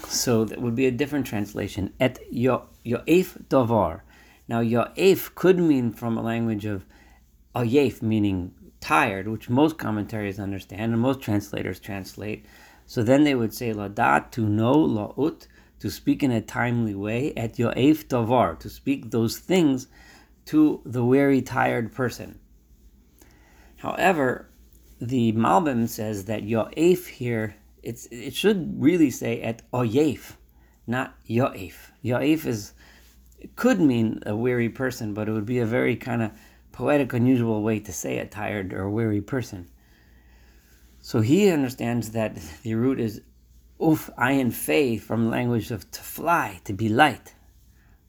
so 0.07 0.45
that 0.45 0.61
would 0.61 0.77
be 0.77 0.87
a 0.87 0.93
different 0.93 1.27
translation. 1.27 1.93
Et 1.99 2.21
yo 2.31 2.69
yo'ef 2.87 3.43
davar. 3.49 4.03
Now 4.47 4.61
yo'ef 4.61 5.35
could 5.35 5.59
mean 5.59 5.91
from 5.91 6.17
a 6.17 6.23
language 6.23 6.65
of 6.65 6.85
ayef, 7.57 8.03
meaning 8.03 8.55
tired, 8.81 9.29
which 9.29 9.51
most 9.51 9.79
commentaries 9.79 10.39
understand 10.41 10.93
and 10.93 11.01
most 11.01 11.21
translators 11.21 11.81
translate. 11.81 12.45
So 12.87 13.03
then 13.03 13.25
they 13.25 13.35
would 13.35 13.55
say 13.55 13.73
ladat 13.73 14.31
to 14.33 14.49
know 14.49 14.75
la'ut 14.75 15.47
to 15.81 15.91
speak 15.91 16.23
in 16.23 16.31
a 16.31 16.41
timely 16.41 16.95
way 16.95 17.33
et 17.37 17.55
yo'ef 17.59 18.07
davar 18.07 18.59
to 18.61 18.69
speak 18.69 19.11
those 19.11 19.39
things 19.39 19.87
to 20.47 20.81
the 20.85 21.05
weary, 21.05 21.43
tired 21.43 21.93
person. 21.93 22.39
However, 23.77 24.51
the 25.01 25.33
Malbim 25.33 25.89
says 25.89 26.25
that 26.27 26.43
yo'ef 26.43 27.07
here 27.07 27.55
it's 27.83 28.07
it 28.11 28.35
should 28.35 28.81
really 28.81 29.11
say 29.11 29.41
at 29.43 29.63
oyef, 29.73 30.33
not 30.87 31.15
yoef. 31.27 31.75
Yoef 32.05 32.45
is 32.47 32.73
it 33.39 33.57
could 33.57 33.81
mean 33.81 34.23
a 34.27 34.37
weary 34.37 34.69
person, 34.69 35.15
but 35.15 35.29
it 35.29 35.33
would 35.33 35.47
be 35.47 35.61
a 35.61 35.67
very 35.67 35.97
kind 35.97 36.23
of 36.23 36.33
poetic, 36.81 37.13
unusual 37.13 37.63
way 37.63 37.79
to 37.79 37.93
say 37.93 38.17
a 38.17 38.25
tired 38.25 38.73
or 38.73 38.89
weary 38.89 39.21
person. 39.21 39.69
So 41.03 41.21
he 41.21 41.51
understands 41.51 42.13
that 42.13 42.37
the 42.63 42.75
root 42.75 42.99
is 42.99 43.21
uf, 43.79 44.09
ayin, 44.17 44.51
fei, 44.51 44.97
from 44.97 45.29
language 45.29 45.71
of 45.71 45.91
to 45.91 46.01
fly, 46.01 46.59
to 46.65 46.73
be 46.73 46.89
light. 46.89 47.35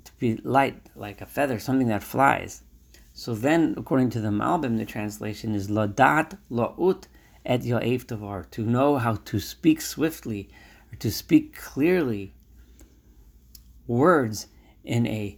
To 0.05 0.11
be 0.19 0.37
light 0.37 0.87
like 0.95 1.19
a 1.19 1.25
feather, 1.25 1.59
something 1.59 1.89
that 1.89 2.01
flies. 2.01 2.63
So 3.11 3.35
then, 3.35 3.73
according 3.75 4.11
to 4.11 4.21
the 4.21 4.29
Malbim, 4.29 4.77
the 4.77 4.85
translation 4.85 5.53
is 5.53 5.67
ladat 5.67 6.37
la'ut 6.49 7.03
et 7.45 7.61
ya'ef 7.63 8.05
davar, 8.05 8.49
to 8.51 8.65
know 8.65 8.97
how 8.97 9.15
to 9.15 9.39
speak 9.41 9.81
swiftly, 9.81 10.49
or 10.93 10.95
to 10.95 11.11
speak 11.11 11.57
clearly 11.57 12.35
words 13.85 14.47
in 14.85 15.05
a 15.07 15.37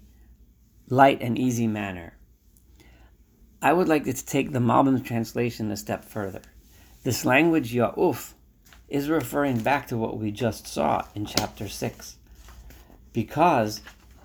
light 0.87 1.19
and 1.19 1.35
easy 1.39 1.65
manner. 1.65 2.13
I 3.63 3.71
would 3.71 3.87
like 3.87 4.03
to 4.03 4.13
take 4.13 4.51
the 4.51 4.59
Malbim 4.59 5.05
translation 5.05 5.71
a 5.71 5.77
step 5.77 6.03
further. 6.03 6.41
This 7.03 7.23
language, 7.23 7.73
Ya'uf, 7.73 8.33
is 8.89 9.09
referring 9.09 9.59
back 9.59 9.87
to 9.87 9.97
what 9.97 10.17
we 10.17 10.31
just 10.31 10.67
saw 10.67 11.05
in 11.15 11.25
chapter 11.25 11.69
6. 11.69 12.17
Because 13.13 13.79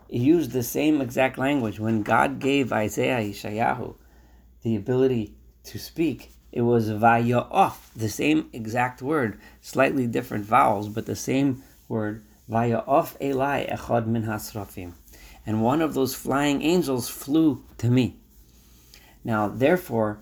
it 0.09 0.21
used 0.21 0.51
the 0.51 0.65
same 0.65 1.01
exact 1.01 1.39
language. 1.39 1.79
When 1.79 2.03
God 2.03 2.41
gave 2.41 2.73
Isaiah 2.73 3.21
Yeshayahu 3.21 3.95
the 4.63 4.75
ability 4.75 5.35
to 5.67 5.79
speak, 5.79 6.33
it 6.51 6.63
was 6.63 6.91
Vaya'of, 6.91 7.77
the 7.95 8.09
same 8.09 8.49
exact 8.53 9.03
word, 9.03 9.39
slightly 9.61 10.09
different 10.09 10.47
vowels, 10.47 10.89
but 10.89 11.07
the 11.07 11.15
same 11.15 11.63
word, 11.87 12.25
Vaya'of 12.51 13.17
Elai 13.21 13.73
Echad 13.73 14.05
Min 14.09 14.25
Hasrafim. 14.25 14.95
And 15.47 15.63
one 15.63 15.81
of 15.81 15.95
those 15.95 16.17
flying 16.17 16.61
angels 16.63 17.09
flew 17.09 17.63
to 17.77 17.89
me. 17.89 18.18
Now, 19.25 19.49
therefore, 19.49 20.21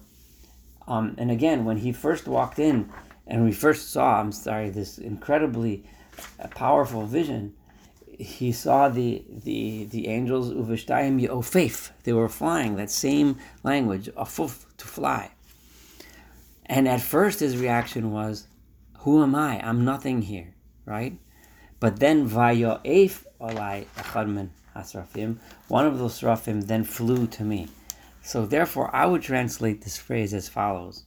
um, 0.87 1.15
and 1.19 1.31
again, 1.31 1.65
when 1.65 1.79
he 1.79 1.93
first 1.93 2.27
walked 2.27 2.59
in 2.59 2.91
and 3.27 3.45
we 3.45 3.53
first 3.53 3.91
saw, 3.93 4.21
I'm 4.21 4.33
sorry, 4.33 4.71
this 4.71 4.99
incredibly 4.99 5.85
uh, 6.41 6.49
powerful 6.49 7.07
vision, 7.07 7.55
he 8.19 8.53
saw 8.53 8.89
the 8.89 9.23
the 9.29 9.85
the 9.85 10.09
angels 10.09 10.53
uveshtayim 10.53 11.21
yofef. 11.27 11.91
They 12.05 12.13
were 12.13 12.29
flying 12.29 12.77
that 12.77 12.91
same 12.91 13.37
language, 13.63 14.09
afuf, 14.17 14.65
to 14.79 14.87
fly. 14.87 15.33
And 16.65 16.89
at 16.89 17.03
first, 17.03 17.41
his 17.41 17.59
reaction 17.59 18.13
was, 18.13 18.47
"Who 19.01 19.23
am 19.23 19.35
I? 19.35 19.61
I'm 19.61 19.85
nothing 19.85 20.23
here, 20.23 20.55
right?" 20.87 21.19
But 21.79 22.01
then 22.01 22.29
vayoef 22.29 23.25
olai 23.39 23.87
echadmen 23.97 24.49
asrafim. 24.75 25.37
One 25.69 25.87
of 25.87 25.99
those 25.99 26.21
srafim 26.21 26.67
then 26.67 26.85
flew 26.85 27.27
to 27.27 27.45
me. 27.45 27.69
So 28.27 28.45
therefore, 28.45 28.93
I 28.93 29.07
would 29.07 29.23
translate 29.23 29.83
this 29.83 29.97
phrase 29.97 30.35
as 30.35 30.49
follows. 30.49 31.05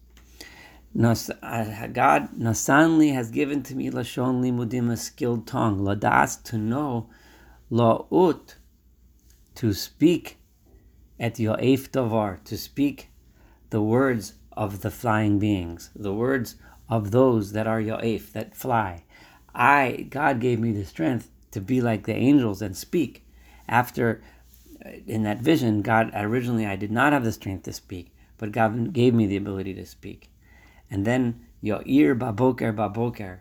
Uh, 0.97 1.87
God 1.87 2.29
nasanli 2.39 3.13
has 3.13 3.29
given 3.29 3.61
to 3.63 3.75
me 3.75 3.91
lashon 3.91 4.41
limudim 4.41 4.89
a 4.89 4.95
skilled 4.95 5.45
tongue, 5.45 5.81
ladas 5.81 6.41
to 6.43 6.57
know, 6.57 7.09
laut 7.69 8.55
to 9.55 9.73
speak, 9.73 10.37
at 11.19 11.35
yo'ef 11.35 11.89
davar 11.89 12.41
to 12.45 12.57
speak 12.57 13.09
the 13.69 13.81
words 13.81 14.35
of 14.53 14.79
the 14.79 14.89
flying 14.89 15.39
beings, 15.39 15.89
the 15.93 16.13
words 16.13 16.55
of 16.87 17.11
those 17.11 17.51
that 17.51 17.67
are 17.67 17.81
yo'ef 17.81 18.31
that 18.31 18.55
fly. 18.55 19.03
I 19.53 20.07
God 20.09 20.39
gave 20.39 20.61
me 20.61 20.71
the 20.71 20.85
strength 20.85 21.29
to 21.51 21.59
be 21.59 21.81
like 21.81 22.05
the 22.05 22.15
angels 22.15 22.61
and 22.61 22.77
speak. 22.77 23.25
After 23.67 24.21
Uh, 24.85 24.89
in 25.07 25.23
that 25.23 25.39
vision, 25.39 25.81
God 25.81 26.11
originally 26.13 26.65
I 26.65 26.75
did 26.75 26.91
not 26.91 27.13
have 27.13 27.23
the 27.23 27.31
strength 27.31 27.63
to 27.63 27.73
speak, 27.73 28.13
but 28.37 28.51
God 28.51 28.93
gave 28.93 29.13
me 29.13 29.27
the 29.27 29.37
ability 29.37 29.73
to 29.75 29.85
speak. 29.85 30.29
And 30.89 31.05
then 31.05 31.45
Yoir 31.63 32.17
Baboker 32.17 32.73
Baboker, 32.73 33.39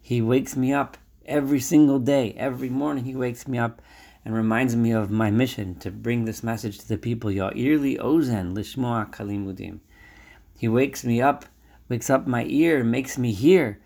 He 0.00 0.20
wakes 0.20 0.56
me 0.56 0.72
up 0.72 0.96
every 1.24 1.60
single 1.60 1.98
day. 1.98 2.34
Every 2.36 2.68
morning 2.68 3.04
He 3.04 3.16
wakes 3.16 3.46
me 3.46 3.58
up 3.58 3.80
and 4.24 4.34
reminds 4.34 4.76
me 4.76 4.90
of 4.90 5.10
my 5.10 5.30
mission 5.30 5.74
to 5.76 5.90
bring 5.90 6.24
this 6.24 6.42
message 6.42 6.78
to 6.78 6.88
the 6.88 6.98
people. 6.98 7.30
Yoirli 7.30 7.98
Ozen 7.98 8.54
Lishmoa 8.54 9.10
Kalimudim. 9.10 9.80
He 10.58 10.68
wakes 10.68 11.04
me 11.04 11.22
up, 11.22 11.46
wakes 11.88 12.10
up 12.10 12.26
my 12.26 12.44
ear, 12.44 12.84
makes 12.84 13.16
me 13.16 13.32
hear 13.32 13.80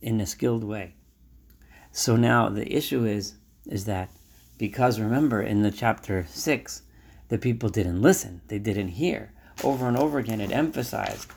in 0.00 0.20
a 0.20 0.26
skilled 0.26 0.64
way. 0.64 0.94
So 1.90 2.16
now 2.16 2.48
the 2.48 2.72
issue 2.72 3.04
is 3.04 3.34
is 3.66 3.84
that 3.84 4.10
because 4.62 5.00
remember, 5.00 5.42
in 5.42 5.62
the 5.62 5.72
chapter 5.72 6.24
6, 6.28 6.82
the 7.30 7.36
people 7.36 7.68
didn't 7.68 8.00
listen, 8.00 8.42
they 8.46 8.60
didn't 8.60 8.90
hear. 8.90 9.32
Over 9.64 9.88
and 9.88 9.96
over 9.96 10.20
again, 10.20 10.40
it 10.40 10.52
emphasized 10.52 11.28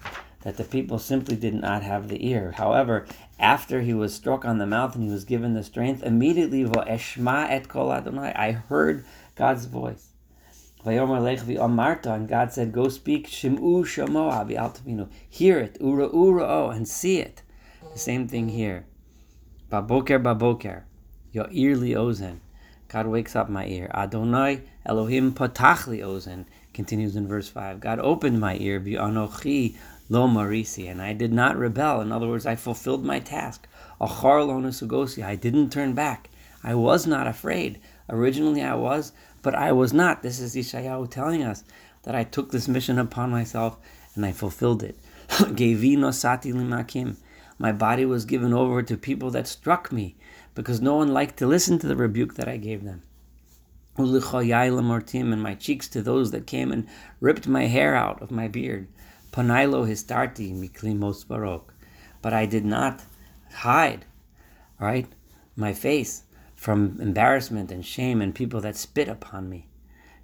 that 0.44 0.58
the 0.58 0.64
people 0.64 1.00
simply 1.00 1.36
did 1.36 1.56
not 1.56 1.82
have 1.82 2.08
the 2.08 2.30
ear. 2.30 2.52
However, 2.52 3.08
after 3.40 3.82
he 3.82 3.96
was 3.96 4.14
struck 4.14 4.46
on 4.46 4.60
the 4.60 4.68
mouth 4.68 4.94
and 4.94 5.04
he 5.04 5.10
was 5.10 5.26
given 5.26 5.56
the 5.56 5.64
strength, 5.64 6.04
immediately, 6.04 6.70
et 6.86 7.68
kol 7.68 7.90
I 7.92 8.52
heard 8.52 9.04
God's 9.34 9.66
voice. 9.66 10.10
And 10.86 12.28
God 12.28 12.54
said, 12.54 12.72
Go 12.72 12.90
speak, 12.90 13.28
Shim'u 13.28 13.86
Shamoa, 13.86 15.10
hear 15.28 15.58
it, 15.58 15.78
Ura 15.82 16.16
Ura, 16.16 16.46
oh, 16.48 16.70
and 16.70 16.88
see 16.88 17.18
it. 17.18 17.42
The 17.92 17.98
same 17.98 18.28
thing 18.28 18.50
here. 18.50 18.86
Baboker 19.72 20.20
Baboker, 20.20 20.84
early 21.36 21.96
ozen. 21.96 22.42
God 22.96 23.08
wakes 23.08 23.36
up 23.36 23.50
my 23.50 23.66
ear. 23.66 23.92
Adonai 23.94 24.62
Elohim 24.86 25.34
patachli 25.34 26.00
ozen 26.00 26.46
continues 26.74 27.18
in 27.18 27.28
verse 27.28 27.50
5. 27.50 27.82
God 27.82 28.00
opened 28.00 28.40
my 28.40 28.56
ear, 28.56 28.80
bi 28.80 28.92
anochi 28.92 29.76
lo 30.08 30.30
marisi, 30.30 30.90
and 30.90 31.02
I 31.02 31.12
did 31.12 31.34
not 31.34 31.58
rebel. 31.58 32.00
In 32.00 32.14
other 32.14 32.30
words, 32.30 32.46
I 32.46 32.56
fulfilled 32.56 33.04
my 33.04 33.20
task. 33.20 33.68
Achar 34.00 34.48
lo 34.48 34.62
nesugosi, 34.62 35.26
I 35.26 35.36
didn't 35.36 35.72
turn 35.72 35.92
back. 35.92 36.30
I 36.64 36.74
was 36.76 37.06
not 37.06 37.28
afraid. 37.28 37.82
Originally 38.10 38.64
I 38.64 38.76
was, 38.76 39.12
but 39.42 39.56
I 39.56 39.74
was 39.74 39.92
not. 39.92 40.24
This 40.24 40.40
is 40.40 40.56
Ishayahu 40.56 41.12
telling 41.12 41.44
us 41.44 41.66
that 42.04 42.16
I 42.16 42.24
took 42.24 42.54
this 42.54 42.70
mission 42.70 42.98
upon 42.98 43.30
myself 43.30 43.78
and 44.16 44.26
I 44.26 44.32
fulfilled 44.32 44.84
it. 44.84 44.98
Gevino 45.28 46.14
sati 46.14 46.54
limakim. 46.54 47.18
My 47.60 47.74
body 47.74 48.06
was 48.06 48.24
given 48.24 48.54
over 48.54 48.82
to 48.84 48.96
people 48.96 49.32
that 49.32 49.48
struck 49.48 49.92
me 49.92 50.16
because 50.56 50.82
no 50.82 50.96
one 50.96 51.14
liked 51.14 51.38
to 51.38 51.46
listen 51.46 51.78
to 51.80 51.88
the 51.88 51.96
rebuke 51.96 52.34
that 52.36 52.48
I 52.48 52.58
gave 52.58 52.84
them. 52.84 53.04
And 53.98 55.44
my 55.44 55.56
cheeks 55.56 55.88
to 55.90 56.02
those 56.02 56.32
that 56.32 56.48
came 56.48 56.72
and 56.72 56.88
ripped 57.22 57.48
my 57.48 57.68
hair 57.68 57.96
out 57.96 58.22
of 58.22 58.32
my 58.32 58.48
beard. 58.48 58.88
Panailo 59.32 59.88
histarti 59.88 60.54
miklimos 60.54 61.26
barok. 61.26 61.74
But 62.22 62.34
I 62.34 62.46
did 62.46 62.66
not 62.66 63.04
hide, 63.54 64.06
right, 64.80 65.08
my 65.56 65.74
face 65.74 66.24
from 66.56 66.98
embarrassment 67.00 67.72
and 67.72 67.86
shame 67.86 68.22
and 68.22 68.34
people 68.34 68.62
that 68.62 68.76
spit 68.76 69.08
upon 69.08 69.50
me. 69.50 69.68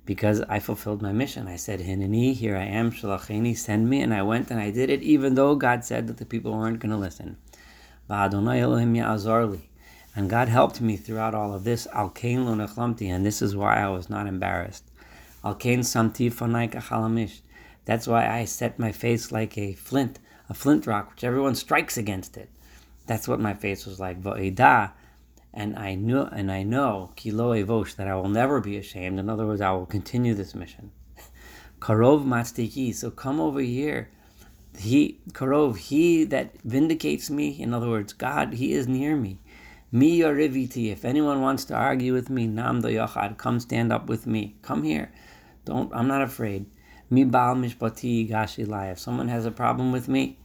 Because 0.06 0.42
I 0.42 0.60
fulfilled 0.60 1.02
my 1.02 1.12
mission. 1.12 1.48
I 1.48 1.58
said, 1.58 1.80
Hineni, 1.80 2.34
here 2.34 2.58
I 2.58 2.64
am, 2.64 2.92
Shalacheni, 2.92 3.56
send 3.56 3.90
me. 3.90 4.02
And 4.02 4.14
I 4.14 4.24
went 4.24 4.50
and 4.50 4.60
I 4.60 4.72
did 4.72 4.90
it, 4.90 5.04
even 5.04 5.36
though 5.36 5.56
God 5.56 5.86
said 5.86 6.08
that 6.08 6.18
the 6.18 6.26
people 6.26 6.54
weren't 6.54 6.80
going 6.80 6.92
to 6.92 6.98
listen. 6.98 7.38
And 10.16 10.30
God 10.30 10.50
helped 10.50 10.82
me 10.82 10.98
throughout 10.98 11.34
all 11.34 11.54
of 11.54 11.64
this. 11.64 11.88
Al 11.94 12.10
kain 12.10 12.46
lo 12.46 12.54
nechlamti, 12.54 13.08
and 13.08 13.26
this 13.26 13.42
is 13.42 13.56
why 13.56 13.78
I 13.78 13.90
was 13.90 14.10
not 14.10 14.28
embarrassed. 14.28 14.84
Al 15.44 15.56
kain 15.56 15.80
samti 15.80 16.32
fanai 16.32 16.70
kachalamish. 16.72 17.42
That's 17.86 18.08
why 18.08 18.28
I 18.28 18.46
set 18.46 18.78
my 18.78 18.92
face 18.92 19.32
like 19.32 19.58
a 19.58 19.74
flint, 19.74 20.20
a 20.50 20.54
flint 20.54 20.86
rock, 20.86 21.12
which 21.12 21.24
everyone 21.24 21.56
strikes 21.56 21.98
against 21.98 22.38
it. 22.38 22.50
That's 23.08 23.28
what 23.28 23.40
my 23.40 23.54
face 23.54 23.86
was 23.86 24.00
like. 24.00 24.22
Va'ida, 24.22 24.92
and 25.54 25.78
I 25.78 25.96
knew, 25.96 26.22
and 26.22 26.52
I 26.52 26.64
know, 26.64 27.12
kilo 27.16 27.54
evosh, 27.54 27.96
that 27.96 28.08
I 28.08 28.16
will 28.16 28.30
never 28.30 28.62
be 28.62 28.78
ashamed. 28.78 29.20
In 29.20 29.30
other 29.30 29.46
words, 29.46 29.62
I 29.62 29.72
will 29.72 29.86
continue 29.86 30.34
this 30.34 30.56
mission. 30.56 30.92
Karov 31.80 32.26
matstiki, 32.26 32.94
so 32.94 33.12
come 33.12 33.40
over 33.40 33.60
here. 33.60 34.10
He, 34.78 35.20
Karov, 35.32 35.78
he 35.78 36.24
that 36.26 36.62
vindicates 36.62 37.30
me, 37.30 37.62
in 37.62 37.74
other 37.74 37.90
words, 37.90 38.14
God, 38.14 38.54
he 38.54 38.74
is 38.74 38.88
near 38.88 39.18
me. 39.18 39.40
Mi 39.94 40.20
yariviti. 40.20 40.90
If 40.90 41.04
anyone 41.04 41.42
wants 41.42 41.66
to 41.66 41.76
argue 41.76 42.14
with 42.14 42.30
me, 42.30 42.48
nam 42.48 42.82
yachad, 42.82 43.38
come 43.38 43.60
stand 43.60 43.92
up 43.92 44.08
with 44.08 44.26
me. 44.26 44.56
Come 44.62 44.84
here. 44.84 45.12
Don't. 45.66 45.94
I'm 45.94 46.08
not 46.08 46.22
afraid. 46.22 46.66
Mi 47.10 47.26
bal 47.26 47.56
mishpati 47.56 48.30
gashi 48.30 48.92
If 48.92 49.00
someone 49.00 49.28
has 49.28 49.46
a 49.46 49.52
problem 49.52 49.92
with 49.92 50.08
me, 50.08 50.40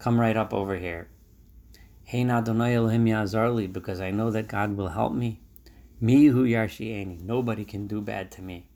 come 0.00 0.20
right 0.20 0.36
up 0.36 0.52
over 0.52 0.76
here. 0.76 1.08
Hey 2.02 2.24
na 2.24 2.38
Elohim 2.40 3.04
yazarli, 3.04 3.72
because 3.72 4.00
I 4.00 4.10
know 4.10 4.32
that 4.32 4.48
God 4.48 4.76
will 4.76 4.88
help 4.88 5.12
me. 5.12 5.40
Mi 6.00 6.26
hu 6.26 6.44
yarshieni. 6.44 7.22
Nobody 7.22 7.64
can 7.64 7.86
do 7.86 8.00
bad 8.00 8.32
to 8.32 8.42
me. 8.42 8.66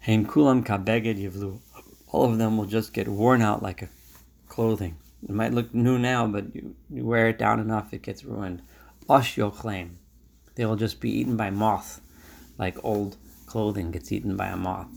Hein 0.00 0.26
kulam 0.26 0.62
kabeged 0.62 1.18
yivlu. 1.18 1.60
All 2.08 2.24
of 2.24 2.36
them 2.36 2.58
will 2.58 2.66
just 2.66 2.92
get 2.92 3.08
worn 3.08 3.40
out 3.40 3.62
like 3.62 3.80
a 3.80 3.88
clothing. 4.48 4.96
It 5.22 5.34
might 5.34 5.52
look 5.52 5.74
new 5.74 5.98
now, 5.98 6.26
but 6.26 6.54
you, 6.54 6.74
you 6.90 7.04
wear 7.04 7.28
it 7.28 7.38
down 7.38 7.60
enough, 7.60 7.92
it 7.92 8.02
gets 8.02 8.24
ruined. 8.24 8.62
Osh 9.08 9.38
claim. 9.54 9.98
They 10.54 10.64
will 10.64 10.76
just 10.76 11.00
be 11.00 11.10
eaten 11.10 11.36
by 11.36 11.50
moth, 11.50 12.00
like 12.58 12.84
old 12.84 13.16
clothing 13.46 13.90
gets 13.90 14.12
eaten 14.12 14.36
by 14.36 14.48
a 14.48 14.56
moth. 14.56 14.88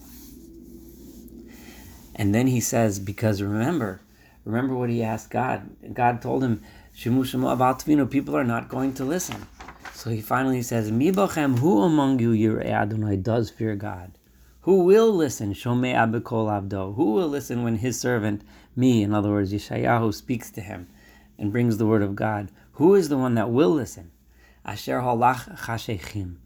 And 2.16 2.36
then 2.36 2.48
he 2.48 2.60
says, 2.60 3.00
because 3.00 3.42
remember, 3.42 4.02
Remember 4.44 4.76
what 4.76 4.90
he 4.90 5.04
asked 5.04 5.30
God. 5.30 5.70
God 5.94 6.22
told 6.22 6.44
him, 6.44 6.64
Shimu 6.96 7.22
Shemu 7.22 7.56
Abatvino, 7.56 8.10
people 8.10 8.36
are 8.36 8.44
not 8.44 8.70
going 8.70 8.94
to 8.96 9.06
listen. 9.06 9.46
So 9.94 10.10
he 10.10 10.22
finally 10.22 10.64
says, 10.64 10.92
Mi 10.92 11.12
bochem, 11.12 11.60
who 11.60 11.84
among 11.84 12.20
you, 12.20 12.32
Yirei 12.32 12.72
Adonai, 12.72 13.18
does 13.18 13.52
fear 13.52 13.76
God? 13.76 14.18
Who 14.62 14.84
will 14.84 15.12
listen? 15.12 15.54
Shomei 15.54 15.94
Abikol 15.94 16.48
Abdo. 16.48 16.96
Who 16.96 17.14
will 17.14 17.28
listen 17.28 17.64
when 17.64 17.78
his 17.78 18.00
servant, 18.00 18.42
me, 18.76 19.04
in 19.04 19.14
other 19.14 19.30
words, 19.30 19.54
Yeshayahu, 19.54 20.14
speaks 20.14 20.50
to 20.52 20.62
him 20.62 20.88
and 21.38 21.52
brings 21.52 21.78
the 21.78 21.86
word 21.86 22.02
of 22.02 22.16
God? 22.16 22.52
Who 22.74 22.96
is 22.96 23.10
the 23.10 23.18
one 23.18 23.36
that 23.36 23.50
will 23.50 23.72
listen? 23.72 24.12
Asher 24.66 25.00
halach 25.00 25.58
chashechim, 25.66 26.38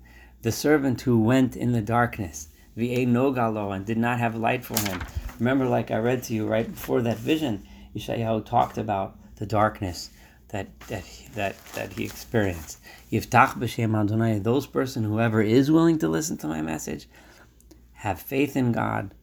the 0.41 0.51
servant 0.51 1.01
who 1.01 1.19
went 1.19 1.55
in 1.55 1.71
the 1.71 1.81
darkness, 1.81 2.47
v'e 2.77 3.07
nogalo, 3.07 3.75
and 3.75 3.85
did 3.85 3.97
not 3.97 4.19
have 4.19 4.35
light 4.35 4.63
for 4.63 4.79
him. 4.89 5.01
Remember, 5.39 5.67
like 5.67 5.91
I 5.91 5.97
read 5.97 6.23
to 6.23 6.33
you 6.33 6.47
right 6.47 6.69
before 6.69 7.01
that 7.01 7.17
vision, 7.17 7.67
Yeshayahu 7.95 8.45
talked 8.45 8.77
about 8.77 9.17
the 9.35 9.45
darkness 9.45 10.09
that 10.49 10.79
that 10.87 11.03
that 11.33 11.55
that 11.73 11.93
he 11.93 12.05
experienced. 12.05 12.79
Yiftach 13.11 13.57
b'shem 13.57 13.99
Adonai, 13.99 14.39
those 14.39 14.67
person 14.67 15.03
whoever 15.03 15.41
is 15.41 15.71
willing 15.71 15.99
to 15.99 16.07
listen 16.07 16.37
to 16.37 16.47
my 16.47 16.61
message, 16.61 17.07
have 17.93 18.19
faith 18.19 18.55
in 18.55 18.71
God, 18.71 19.13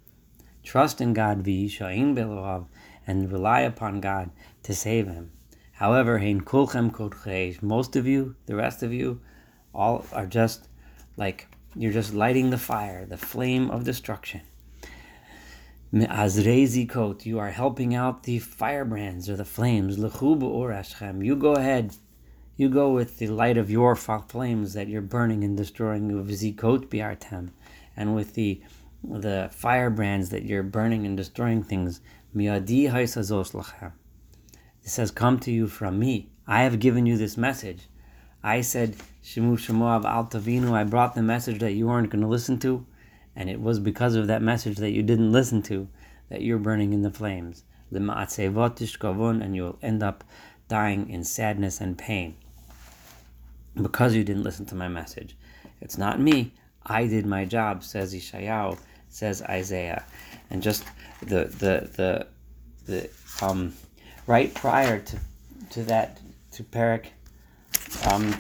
trust 0.63 1.01
in 1.01 1.13
God, 1.15 1.45
v'yishayin 1.45 2.15
belovav, 2.15 2.67
and 3.07 3.31
rely 3.33 3.61
upon 3.61 4.01
God 4.01 4.31
to 4.63 4.75
save 4.75 5.07
him. 5.07 5.33
However, 5.73 6.19
most 7.63 7.97
of 7.97 8.07
you, 8.07 8.37
the 8.47 8.55
rest 8.55 8.83
of 8.83 8.93
you, 8.93 9.21
all 9.75 10.05
are 10.13 10.27
just 10.27 10.69
like 11.17 11.49
you're 11.75 11.93
just 11.93 12.15
lighting 12.15 12.51
the 12.51 12.59
fire, 12.59 13.07
the 13.07 13.17
flame 13.17 13.71
of 13.71 13.85
destruction. 13.85 14.43
You 15.93 17.39
are 17.39 17.51
helping 17.51 17.95
out 17.95 18.23
the 18.23 18.39
firebrands 18.39 19.29
or 19.29 19.37
the 19.37 19.45
flames. 19.45 19.99
You 19.99 21.37
go 21.37 21.53
ahead. 21.55 21.95
You 22.57 22.69
go 22.69 22.93
with 22.93 23.19
the 23.19 23.29
light 23.29 23.57
of 23.57 23.71
your 23.71 23.97
flames 23.97 24.73
that 24.75 24.89
you're 24.89 25.03
burning 25.03 25.45
and 25.45 25.57
destroying. 25.57 26.09
Biartem, 26.91 27.51
and 27.97 28.15
with 28.15 28.35
the 28.35 28.63
the 29.05 29.51
firebrands 29.53 30.31
that 30.31 30.45
you're 30.45 30.63
burning 30.63 31.05
and 31.05 31.17
destroying 31.17 31.63
things. 31.63 32.01
Miadi 32.35 32.91
haisazos 32.91 33.53
lachem. 33.53 33.93
It 34.83 34.89
says, 34.89 35.11
"Come 35.11 35.39
to 35.41 35.51
you 35.51 35.67
from 35.67 35.99
me. 35.99 36.31
I 36.47 36.63
have 36.63 36.79
given 36.79 37.07
you 37.07 37.17
this 37.17 37.37
message." 37.37 37.89
I 38.43 38.61
said, 38.63 38.97
"Shemu 39.23 39.59
shemuav 39.59 40.05
al 40.05 40.27
tavinu." 40.27 40.73
I 40.73 40.85
brought 40.85 41.15
the 41.15 41.23
message 41.23 41.61
that 41.61 41.73
you 41.73 41.87
weren't 41.87 42.11
going 42.11 42.23
to 42.23 42.29
listen 42.29 42.59
to 42.61 42.87
and 43.35 43.49
it 43.49 43.61
was 43.61 43.79
because 43.79 44.15
of 44.15 44.27
that 44.27 44.43
message 44.43 44.77
that 44.79 44.91
you 44.91 45.03
didn't 45.03 45.33
listen 45.33 45.63
to 45.63 45.89
that 46.29 46.43
you're 46.43 46.59
burning 46.59 46.93
in 46.93 47.03
the 47.03 47.11
flames. 47.11 47.65
And 47.91 49.57
you'll 49.57 49.79
end 49.83 50.03
up 50.03 50.25
dying 50.69 51.11
in 51.11 51.25
sadness 51.25 51.81
and 51.81 51.97
pain 51.99 52.37
because 53.75 54.15
you 54.15 54.25
didn't 54.25 54.43
listen 54.43 54.67
to 54.67 54.75
my 54.75 54.89
message. 54.89 55.37
It's 55.81 55.99
not 55.99 56.21
me. 56.21 56.55
I 56.85 57.07
did 57.07 57.27
my 57.27 57.45
job, 57.45 57.85
says 57.85 58.15
Ishayahu, 58.15 58.79
says 59.13 59.43
Isaiah. 59.43 60.05
And 60.51 60.63
just 60.63 60.85
the 61.21 61.45
the 61.45 61.89
the 61.97 62.27
the 62.87 63.11
um 63.41 63.75
right 64.27 64.53
prior 64.53 64.99
to 64.99 65.17
to 65.71 65.83
that 65.85 66.21
to 66.53 66.65
Perik 66.65 67.07
um 68.11 68.35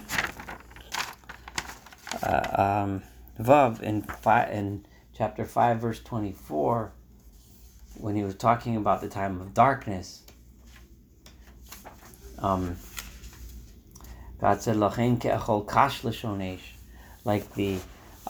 uh, 2.22 2.62
um 2.82 3.02
Vav 3.40 3.80
in 3.80 4.02
five, 4.02 4.50
in 4.52 4.86
chapter 5.16 5.44
five, 5.44 5.80
verse 5.80 6.00
twenty-four, 6.00 6.92
when 7.96 8.14
he 8.14 8.22
was 8.22 8.34
talking 8.34 8.76
about 8.76 9.00
the 9.00 9.08
time 9.08 9.40
of 9.40 9.54
darkness, 9.54 10.22
um, 12.38 12.76
God 14.40 14.60
said, 14.60 14.76
"Lachen 14.76 15.18
ke'achol 15.18 15.66
kash 15.68 16.04
l'shonesh," 16.04 16.60
like 17.24 17.54
the 17.54 17.78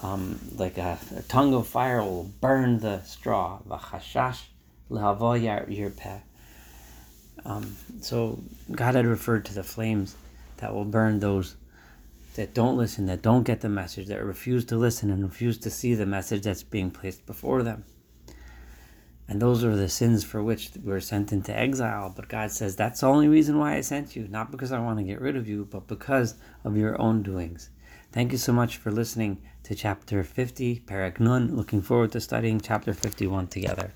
um, 0.01 0.39
like 0.55 0.77
a, 0.77 0.97
a, 1.15 1.21
tongue 1.23 1.53
of 1.53 1.67
fire 1.67 2.01
will 2.01 2.31
burn 2.41 2.79
the 2.79 3.01
straw. 3.03 3.59
Um, 7.45 7.75
so 8.01 8.39
God 8.71 8.95
had 8.95 9.05
referred 9.05 9.45
to 9.45 9.53
the 9.53 9.63
flames 9.63 10.15
that 10.57 10.73
will 10.73 10.85
burn 10.85 11.19
those 11.19 11.55
that 12.35 12.53
don't 12.53 12.77
listen, 12.77 13.05
that 13.05 13.21
don't 13.21 13.43
get 13.43 13.61
the 13.61 13.69
message, 13.69 14.07
that 14.07 14.23
refuse 14.23 14.65
to 14.65 14.75
listen 14.75 15.11
and 15.11 15.23
refuse 15.23 15.57
to 15.59 15.69
see 15.69 15.93
the 15.93 16.05
message 16.05 16.43
that's 16.43 16.63
being 16.63 16.89
placed 16.89 17.25
before 17.27 17.61
them. 17.61 17.83
And 19.27 19.41
those 19.41 19.63
are 19.63 19.75
the 19.75 19.87
sins 19.87 20.23
for 20.23 20.43
which 20.43 20.71
we're 20.83 20.99
sent 20.99 21.31
into 21.31 21.55
exile. 21.55 22.11
But 22.15 22.27
God 22.27 22.51
says, 22.51 22.75
That's 22.75 23.01
the 23.01 23.07
only 23.07 23.27
reason 23.27 23.57
why 23.57 23.75
I 23.75 23.81
sent 23.81 24.15
you. 24.15 24.27
Not 24.27 24.51
because 24.51 24.71
I 24.71 24.79
want 24.79 24.97
to 24.97 25.03
get 25.03 25.21
rid 25.21 25.35
of 25.35 25.47
you, 25.47 25.65
but 25.69 25.87
because 25.87 26.35
of 26.63 26.75
your 26.75 26.99
own 26.99 27.23
doings. 27.23 27.69
Thank 28.13 28.31
you 28.31 28.37
so 28.37 28.53
much 28.53 28.77
for 28.77 28.91
listening 28.91 29.41
to 29.63 29.73
chapter 29.73 30.23
50, 30.23 30.81
Perek 30.81 31.19
Nun. 31.19 31.55
Looking 31.55 31.81
forward 31.81 32.11
to 32.11 32.21
studying 32.21 32.61
chapter 32.61 32.93
51 32.93 33.47
together. 33.47 33.91